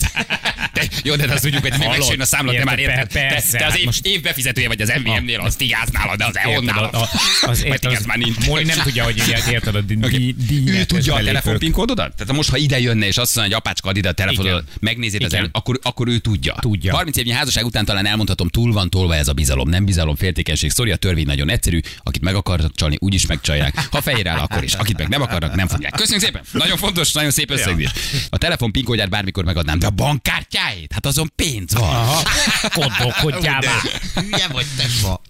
[0.72, 1.90] de, jó, de hát azt tudjuk, hogy Hallod?
[1.90, 3.12] megsérni a számlat, Érted, már érted.
[3.12, 5.88] per- persze, te, te az hát év, most- év befizetője vagy az MVM-nél, az tigáz
[5.90, 6.94] nálad, de az EON nálad.
[7.40, 8.46] az, érted, az, már nincs.
[8.46, 10.10] Moli nem tudja, hogy ilyet érted a díj, Okay.
[10.18, 12.14] díj, díj, Ő tudja a telefonpinkódodat?
[12.16, 15.22] Tehát most, ha ide jönne, és azt mondja, hogy apácska, add ide a telefonodat, megnézed
[15.22, 16.54] az akkor, akkor ő tudja.
[16.60, 16.94] Tudja.
[16.94, 19.68] 30 évnyi házasság után talán elmondhatom, túl van tolva ez a bizalom.
[19.74, 20.70] Nem bizalom, féltékenység.
[20.70, 21.80] Szori, a törvény nagyon egyszerű.
[22.02, 23.88] Akit meg akarnak csalni, úgyis megcsalják.
[23.90, 24.74] Ha fehér áll, akkor is.
[24.74, 25.92] Akit meg nem akarnak, nem fogják.
[25.92, 26.42] Köszönjük szépen.
[26.52, 27.90] Nagyon fontos, nagyon szép összegzés.
[28.30, 30.92] A telefon pinkódját bármikor megadnám, de a bankkártyáit?
[30.92, 31.82] Hát azon pénz van.
[31.82, 32.22] Aha,
[32.74, 33.60] koddokodjál
[34.14, 34.84] Hülye vagy te.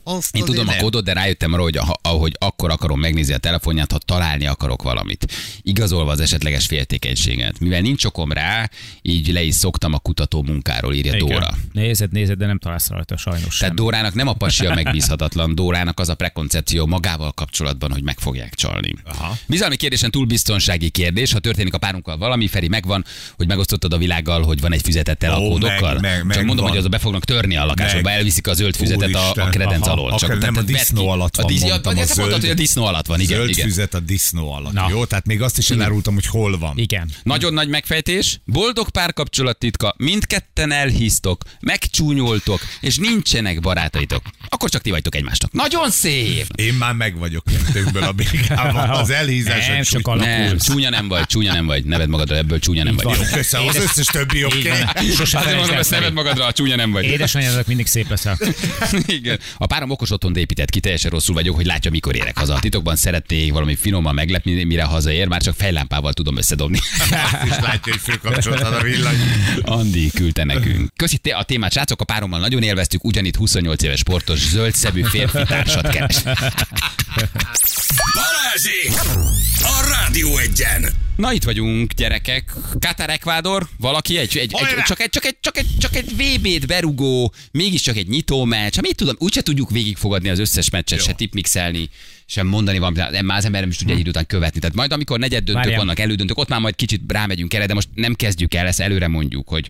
[0.04, 3.38] Azt Én tudom a kódot, de rájöttem arra, hogy ha- ahogy akkor akarom megnézni a
[3.38, 5.32] telefonját, ha találni akarok valamit.
[5.62, 7.58] Igazolva az esetleges féltékenységet.
[7.60, 8.70] Mivel nincs okom rá,
[9.02, 11.48] így le is szoktam a kutató munkáról, írja Dóra.
[11.72, 13.84] Nézed, nézed, de nem találsz rajta sajnos Tehát sem.
[13.84, 18.94] Dórának nem a pasia megbízhatatlan, Dórának az a prekoncepció magával kapcsolatban, hogy meg fogják csalni.
[19.04, 19.36] Aha.
[19.46, 23.04] Bizalmi kérdésen túl biztonsági kérdés, ha történik a párunkkal valami, Feri megvan,
[23.36, 25.92] hogy megosztottad a világgal, hogy van egy füzetettel a kódokkal.
[25.92, 26.74] meg- meg- Csak meg mondom, van.
[26.74, 28.18] hogy az be fognak törni a lakásokba, Meg.
[28.18, 30.10] elviszik a zöld füzetet a, a kredenc alól.
[30.12, 33.06] Akkor nem a disznó alatt van, a disznó, mondtam, a zöld- hogy a disznó alatt
[33.06, 33.36] van, igen.
[33.36, 33.66] Zöld igen.
[33.68, 34.72] füzet a disznó alatt.
[34.72, 34.86] Na.
[34.90, 36.78] Jó, tehát még azt is elárultam, hogy hol van.
[36.78, 37.10] Igen.
[37.22, 44.22] Nagyon nagy megfejtés, boldog párkapcsolat titka, mindketten elhisztok, megcsúnyoltok, és nincsenek barátaitok.
[44.48, 45.52] Akkor csak ti vagytok egymásnak.
[45.52, 46.46] Nagyon szép!
[46.54, 48.90] Én már meg vagyok kettőkből a békával.
[48.96, 49.66] Az elhízás.
[49.66, 50.16] Nem, csak.
[50.16, 51.84] Nem, csúnya nem vagy, csúnya nem vagy.
[51.84, 53.16] Neved magadra, ebből csúnya nem vagy.
[53.16, 53.68] Jó, köszönöm.
[53.68, 54.68] Az összes többi oké.
[54.68, 55.04] Van.
[55.16, 57.04] Sose Azért mondom, ezt neved magadra, csúnya nem vagy.
[57.04, 58.38] Édesanyádnak mindig szép leszel.
[59.06, 59.38] Igen.
[59.58, 62.54] A párom okos otthont épített ki, teljesen rosszul vagyok, hogy látja, mikor érek haza.
[62.54, 66.78] A titokban szerették valami finoman meglepni, mire hazaér, már csak fejlámpával tudom összedobni.
[66.98, 69.16] Azt is látja, hogy fölkapcsoltad a villany.
[69.62, 70.92] Andi küldte nekünk.
[70.96, 75.38] Köszi te- a témát, srácok, a párommal nagyon élveztük, ugyanitt 28 éves sportos, zöldszebű férfi
[75.46, 76.22] társat keres.
[78.14, 79.10] Balázsi!
[79.58, 80.92] A Rádió egyen!
[81.16, 82.52] Na itt vagyunk, gyerekek.
[82.80, 86.66] Katar Ecuador, valaki egy, egy, egy, csak, egy, csak, egy, csak, egy, csak egy VB-t
[86.66, 88.74] berugó, mégiscsak egy nyitó meccs.
[88.74, 91.88] Hát mit tudom, úgyse tudjuk végigfogadni az összes meccset, se tipmixelni,
[92.26, 94.60] sem mondani valamit, nem, már az ember nem is tudja egy idő után követni.
[94.60, 97.88] Tehát majd amikor negyed döntők vannak, elődöntők, ott már majd kicsit rámegyünk erre, de most
[97.94, 99.68] nem kezdjük el, ezt előre mondjuk, hogy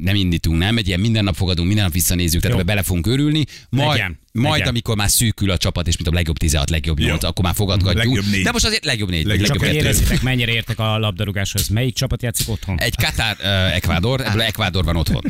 [0.00, 2.64] nem indítunk, nem egy ilyen minden nap fogadunk, minden nap visszanézzük, tehát Jó.
[2.64, 3.44] bele fogunk örülni.
[3.70, 4.68] Majd, Legyen, majd legyen.
[4.68, 8.30] amikor már szűkül a csapat, és mint a legjobb 16, legjobb 8, akkor már fogadgatjuk.
[8.30, 8.42] Négy.
[8.42, 11.68] De most azért legjobb 4, Legjobb legjobb, Csak érezzétek, mennyire értek a labdarúgáshoz.
[11.68, 12.80] Melyik csapat játszik otthon?
[12.80, 15.22] Egy Katar uh, Ecuador, ebből Ecuador van otthon.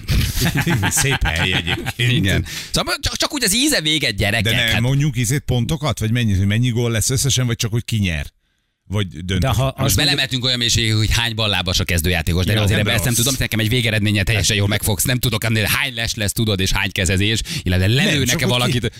[0.90, 2.12] Szép hely egyébként.
[2.12, 2.46] Igen.
[2.70, 4.52] Szóval csak, csak úgy az íze véget, gyerekek.
[4.52, 5.98] De nem hát, mondjuk izét pontokat?
[5.98, 8.26] Vagy mennyi, mennyi gól lesz összesen, vagy csak hogy ki nyer?
[8.92, 9.40] Vagy dönt.
[9.40, 12.80] De ha most belemetünk olyan mélységig, hogy hány ballábas a kezdőjátékos, de Jó, azért nem
[12.80, 15.04] ebben ezt nem tudom, nekem egy végeredménye teljesen jól megfogsz.
[15.04, 18.80] Nem tudok ennél hány les lesz, tudod, és hány kezezés, illetve csak lelőnek-e hogy valakit.
[18.80, 18.90] ki-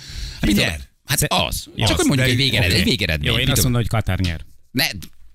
[0.40, 0.60] Hát, mit?
[1.04, 1.66] Hát az.
[1.76, 2.84] Az, Csak hogy mondjuk egy végeredmény.
[2.84, 3.32] végeredmény.
[3.32, 4.40] jó, én azt mondom, hogy Katár nyer.
[4.70, 4.84] Ne,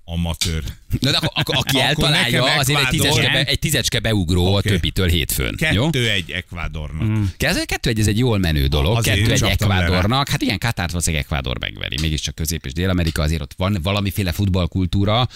[0.10, 0.63] Amatőr.
[1.00, 4.70] Na, de akkor, akkor, aki eltalálja, azért egy tízecske, be, egy tízecske beugró a Oké.
[4.70, 5.56] többitől hétfőn.
[5.72, 5.84] Jó?
[5.84, 7.08] Kettő egy Ecuadornak.
[7.08, 7.24] Mm.
[7.65, 8.98] Kettő egy, ez egy jól menő dolog.
[8.98, 9.76] Azért kettő egy csaptam le.
[9.76, 10.30] Ekvádornak.
[10.30, 11.96] Hát igen, Katárt valószínűleg Ekvádor megveri.
[12.02, 15.28] Mégiscsak Közép- és Dél-Amerika, azért ott van valamiféle futballkultúra.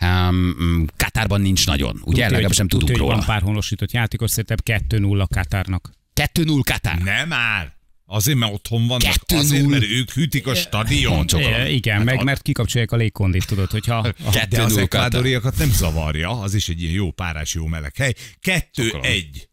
[0.00, 2.00] Um, Katárban nincs nagyon.
[2.04, 2.28] Ugye?
[2.28, 3.14] Legalábbis nem tudunk róla.
[3.14, 5.90] Van pár honosított játékos, szerintem 2-0 Katárnak.
[6.14, 6.98] 2-0 Katár.
[6.98, 7.78] Nem már.
[8.12, 9.00] Azért, mert otthon vannak.
[9.12, 9.70] Kettő Azért, null.
[9.70, 11.26] mert ők hűtik a stadion.
[11.26, 11.60] Csokolom.
[11.60, 14.02] É, igen, Hát meg ad- mert kikapcsolják a légkondit, tudod, hogyha...
[14.32, 17.96] Kettő De az null ekvádoriakat nem zavarja, az is egy ilyen jó párás, jó meleg
[17.96, 18.14] hely.
[18.40, 19.06] Kettő Csokolom.
[19.06, 19.48] egy.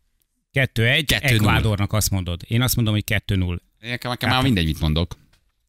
[0.54, 1.24] 2-1, 2-0.
[1.24, 2.41] Ekvádornak azt mondod.
[2.48, 3.58] Én azt mondom, hogy 2-0.
[3.80, 5.17] Nekem, nekem már mindegy, mit mondok.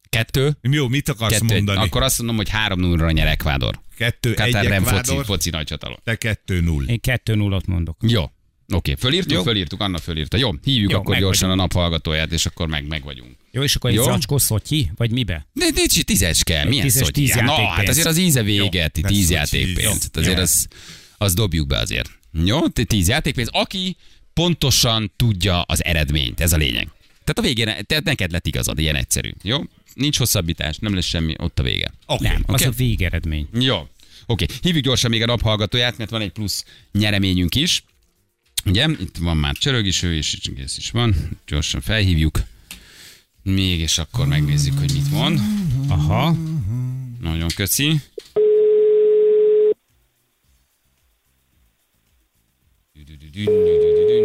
[0.09, 1.51] Kettő, Jó, mit akarsz kettő, egy.
[1.51, 1.87] mondani?
[1.87, 3.79] Akkor azt mondom, hogy 3-0-ra nyer Ekvádor.
[3.97, 5.97] Kettő egy Katár nem foci, Ekvádor, foci nagy csatalon.
[6.03, 6.85] te kettő null.
[6.85, 7.97] Én 2-0-ot mondok.
[8.07, 8.23] Jó.
[8.73, 9.43] Oké, fölírtuk, Jó.
[9.43, 10.37] fölírtuk, Anna fölírta.
[10.37, 13.35] Jó, hívjuk Jó, akkor gyorsan a naphallgatóját, és akkor meg, meg vagyunk.
[13.51, 14.91] Jó, és akkor egy zacskó szotyi?
[14.95, 15.47] Vagy mibe?
[15.53, 17.11] De nincs tízecske, milyen tízes, szó?
[17.11, 19.97] tíz Na, hát azért az íze véget, Jó, tíz játékpénz.
[19.97, 20.67] Tehát azért az,
[21.17, 22.09] az dobjuk be azért.
[22.43, 23.49] Jó, tíz játékpénz.
[23.51, 23.95] Aki
[24.33, 26.87] pontosan tudja az eredményt, ez a lényeg.
[27.23, 29.31] Tehát a végén, tehát neked lett igazad, ilyen egyszerű.
[29.41, 29.57] Jó?
[29.93, 31.91] Nincs hosszabbítás, nem lesz semmi, ott a vége.
[32.05, 32.27] Oké.
[32.27, 32.65] Nem, az Oké.
[32.65, 33.47] a végeredmény.
[33.59, 33.87] Jó.
[34.25, 37.83] Oké, hívjuk gyorsan még a naphallgatóját, mert van egy plusz nyereményünk is.
[38.65, 41.15] Ugye, itt van már csörög is, ő is, ez is van.
[41.47, 42.39] Gyorsan felhívjuk.
[43.43, 45.39] Még, és akkor megnézzük, hogy mit mond.
[45.87, 46.35] Aha.
[47.21, 48.01] Nagyon köszi.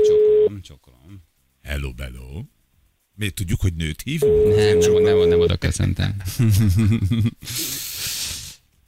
[0.06, 1.22] Csokolom, csokolom.
[1.62, 2.44] Hello, bello.
[3.14, 4.56] Miért tudjuk, hogy nőt hívunk?
[4.56, 6.22] Nem, nem, nem, nem oda köszöntem.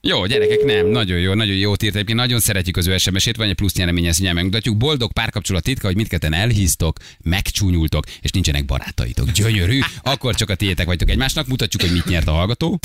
[0.08, 1.94] Jó, gyerekek, nem, nagyon jó, nagyon jót írt.
[1.94, 4.76] Egyébként nagyon szeretjük az ő SMS-ét, van egy plusz nyeremény, ezt mindjárt megmutatjuk.
[4.76, 9.30] Boldog párkapcsolat titka, hogy mindketten elhíztok, megcsúnyultok, és nincsenek barátaitok.
[9.30, 11.46] Gyönyörű, akkor csak a tiétek vagytok egymásnak.
[11.46, 12.78] Mutatjuk, hogy mit nyert a hallgató.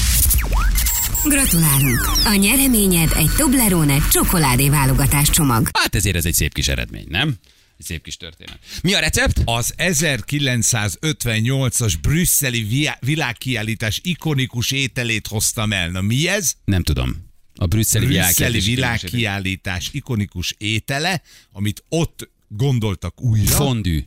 [1.24, 2.00] Gratulálunk!
[2.24, 5.70] A nyereményed egy Toblerone csokoládé válogatás csomag.
[5.74, 7.36] Hát ezért ez egy szép kis eredmény, nem?
[7.82, 8.60] Egy szép kis történet.
[8.84, 9.42] Mi a recept?
[9.46, 15.90] Az 1958-as brüsszeli vi- világkiállítás ikonikus ételét hoztam el.
[15.90, 16.54] Na mi ez?
[16.66, 17.30] Nem tudom.
[17.56, 21.22] A brüsszeli, Brüsszeli világkiállítás- világkiállítás ikonikus étele,
[21.52, 23.56] amit ott gondoltak újra.
[23.56, 24.04] Fondű.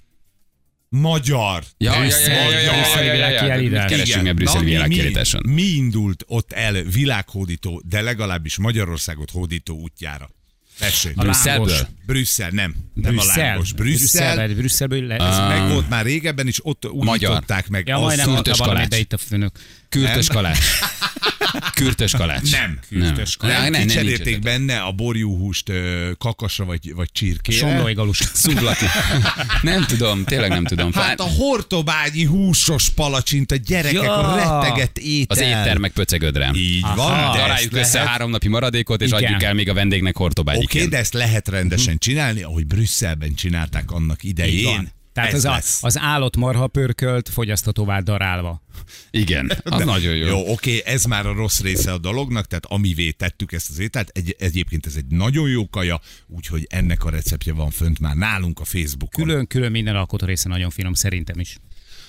[0.88, 1.64] Magyar.
[1.78, 3.90] Ja, ja, ja, Brüsszel- ja, ja, ja, ja, brüsszeli világkiállítás.
[3.90, 5.42] Keresünk meg világkiállításon.
[5.46, 10.30] Mi, mi indult ott el világhódító, de legalábbis Magyarországot hódító útjára?
[10.78, 11.12] Tessék.
[11.16, 11.88] A Brüsszelből?
[12.06, 12.74] Brüsszel, nem.
[12.94, 13.44] Nem a Brüsszel.
[13.48, 13.72] lángos.
[13.72, 14.34] Brüsszel.
[14.34, 14.54] Brüsszel.
[14.54, 15.16] Brüsszelből le.
[15.16, 17.86] Ez meg volt már régebben, és ott újították meg.
[17.86, 19.52] Ja, majdnem mondta szürtös valamit, de itt a főnök.
[19.88, 20.58] Kürtös Nem?
[21.74, 22.50] Kürtös kalács.
[22.52, 22.78] Nem.
[22.88, 23.70] Kürtös Nem, kalács.
[23.70, 25.72] nem, kicserélték benne a borjúhúst
[26.18, 27.58] kakasra vagy, vagy csirkére.
[27.58, 28.18] Somlói galus.
[28.34, 28.84] Szuglati.
[29.62, 30.92] Nem tudom, tényleg nem tudom.
[30.92, 34.34] Hát a hortobágyi húsos palacsint a gyerekek Ja.
[34.36, 35.36] retteget étel.
[35.36, 36.50] az éttermek pöcegödre.
[36.54, 36.94] Így Aha.
[36.96, 39.22] van, de Daráljuk ezt össze lehet- három napi maradékot, és Igen.
[39.24, 40.62] adjuk el még a vendégnek hortobágyit.
[40.64, 44.64] Oké, okay, de ezt lehet rendesen csinálni, ahogy Brüsszelben csinálták annak idején.
[44.64, 44.92] van.
[45.14, 45.84] Tehát Ez az, a, lesz.
[45.84, 48.62] az állott marha pörkölt, fogyasztatóvá darálva.
[49.10, 50.26] Igen, az nagyon jó.
[50.26, 54.08] Jó, oké, ez már a rossz része a dolognak, tehát amivé tettük ezt az ételt,
[54.08, 58.60] egy, egyébként ez egy nagyon jó kaja, úgyhogy ennek a receptje van fönt már nálunk
[58.60, 59.24] a Facebookon.
[59.26, 61.56] Külön-külön minden alkotó része nagyon finom, szerintem is.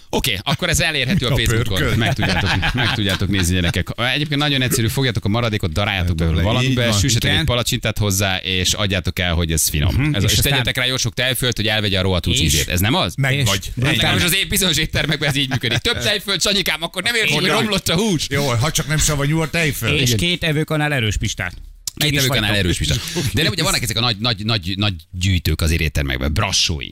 [0.09, 1.77] Oké, akkor ez elérhető a A Facebookon.
[1.77, 1.95] pörköl.
[1.97, 3.87] Meg tudjátok, meg tudjátok nézni, gyerekek.
[4.13, 8.73] Egyébként nagyon egyszerű, fogjátok a maradékot, daráljátok belőle Így valamibe, süssetek egy palacsintát hozzá, és
[8.73, 10.09] adjátok el, hogy ez finom.
[10.13, 12.67] Ez, És és aztán- tegyetek rá jó sok tejfölt, hogy elvegye a rohadt És- ízét.
[12.69, 13.15] Ez nem az?
[13.15, 13.71] Meg És- vagy.
[14.01, 15.77] Hát most az én bizonyos éttermekben ez így működik.
[15.77, 18.27] Több tejfölt, Sanyikám, akkor nem érted, hogy romlott a hús.
[18.29, 19.97] Jó, ha csak nem savanyú a tejföl.
[19.97, 21.53] És két evőkanál erős pistát.
[21.95, 22.57] Két is evőkanál vagytok.
[22.65, 22.95] erős pista.
[23.33, 26.89] De nem, ugye vannak ezek a nagy, nagy, nagy, nagy gyűjtők az éttermekben, brassói,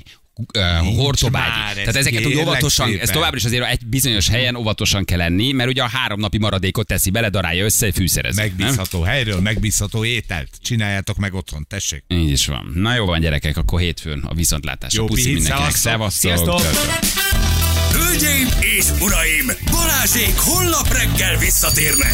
[0.58, 1.48] uh, hortobágyi.
[1.50, 3.02] már, ez Tehát ezeket úgy óvatosan, szépen.
[3.02, 6.38] ez továbbra is azért egy bizonyos helyen óvatosan kell lenni, mert ugye a három napi
[6.38, 8.36] maradékot teszi bele, darálja össze, fűszerez.
[8.36, 10.50] Megbízható helyről, megbízható ételt.
[10.62, 12.04] Csináljátok meg otthon, tessék.
[12.08, 12.72] Így is van.
[12.76, 15.02] Na jó van, gyerekek, akkor hétfőn a viszontlátásra.
[15.02, 15.76] Jó Puszi mindenkinek.
[15.76, 16.62] szevasztok.
[17.92, 22.14] Hölgyeim és uraim, Balázsék holnap reggel visszatérnek.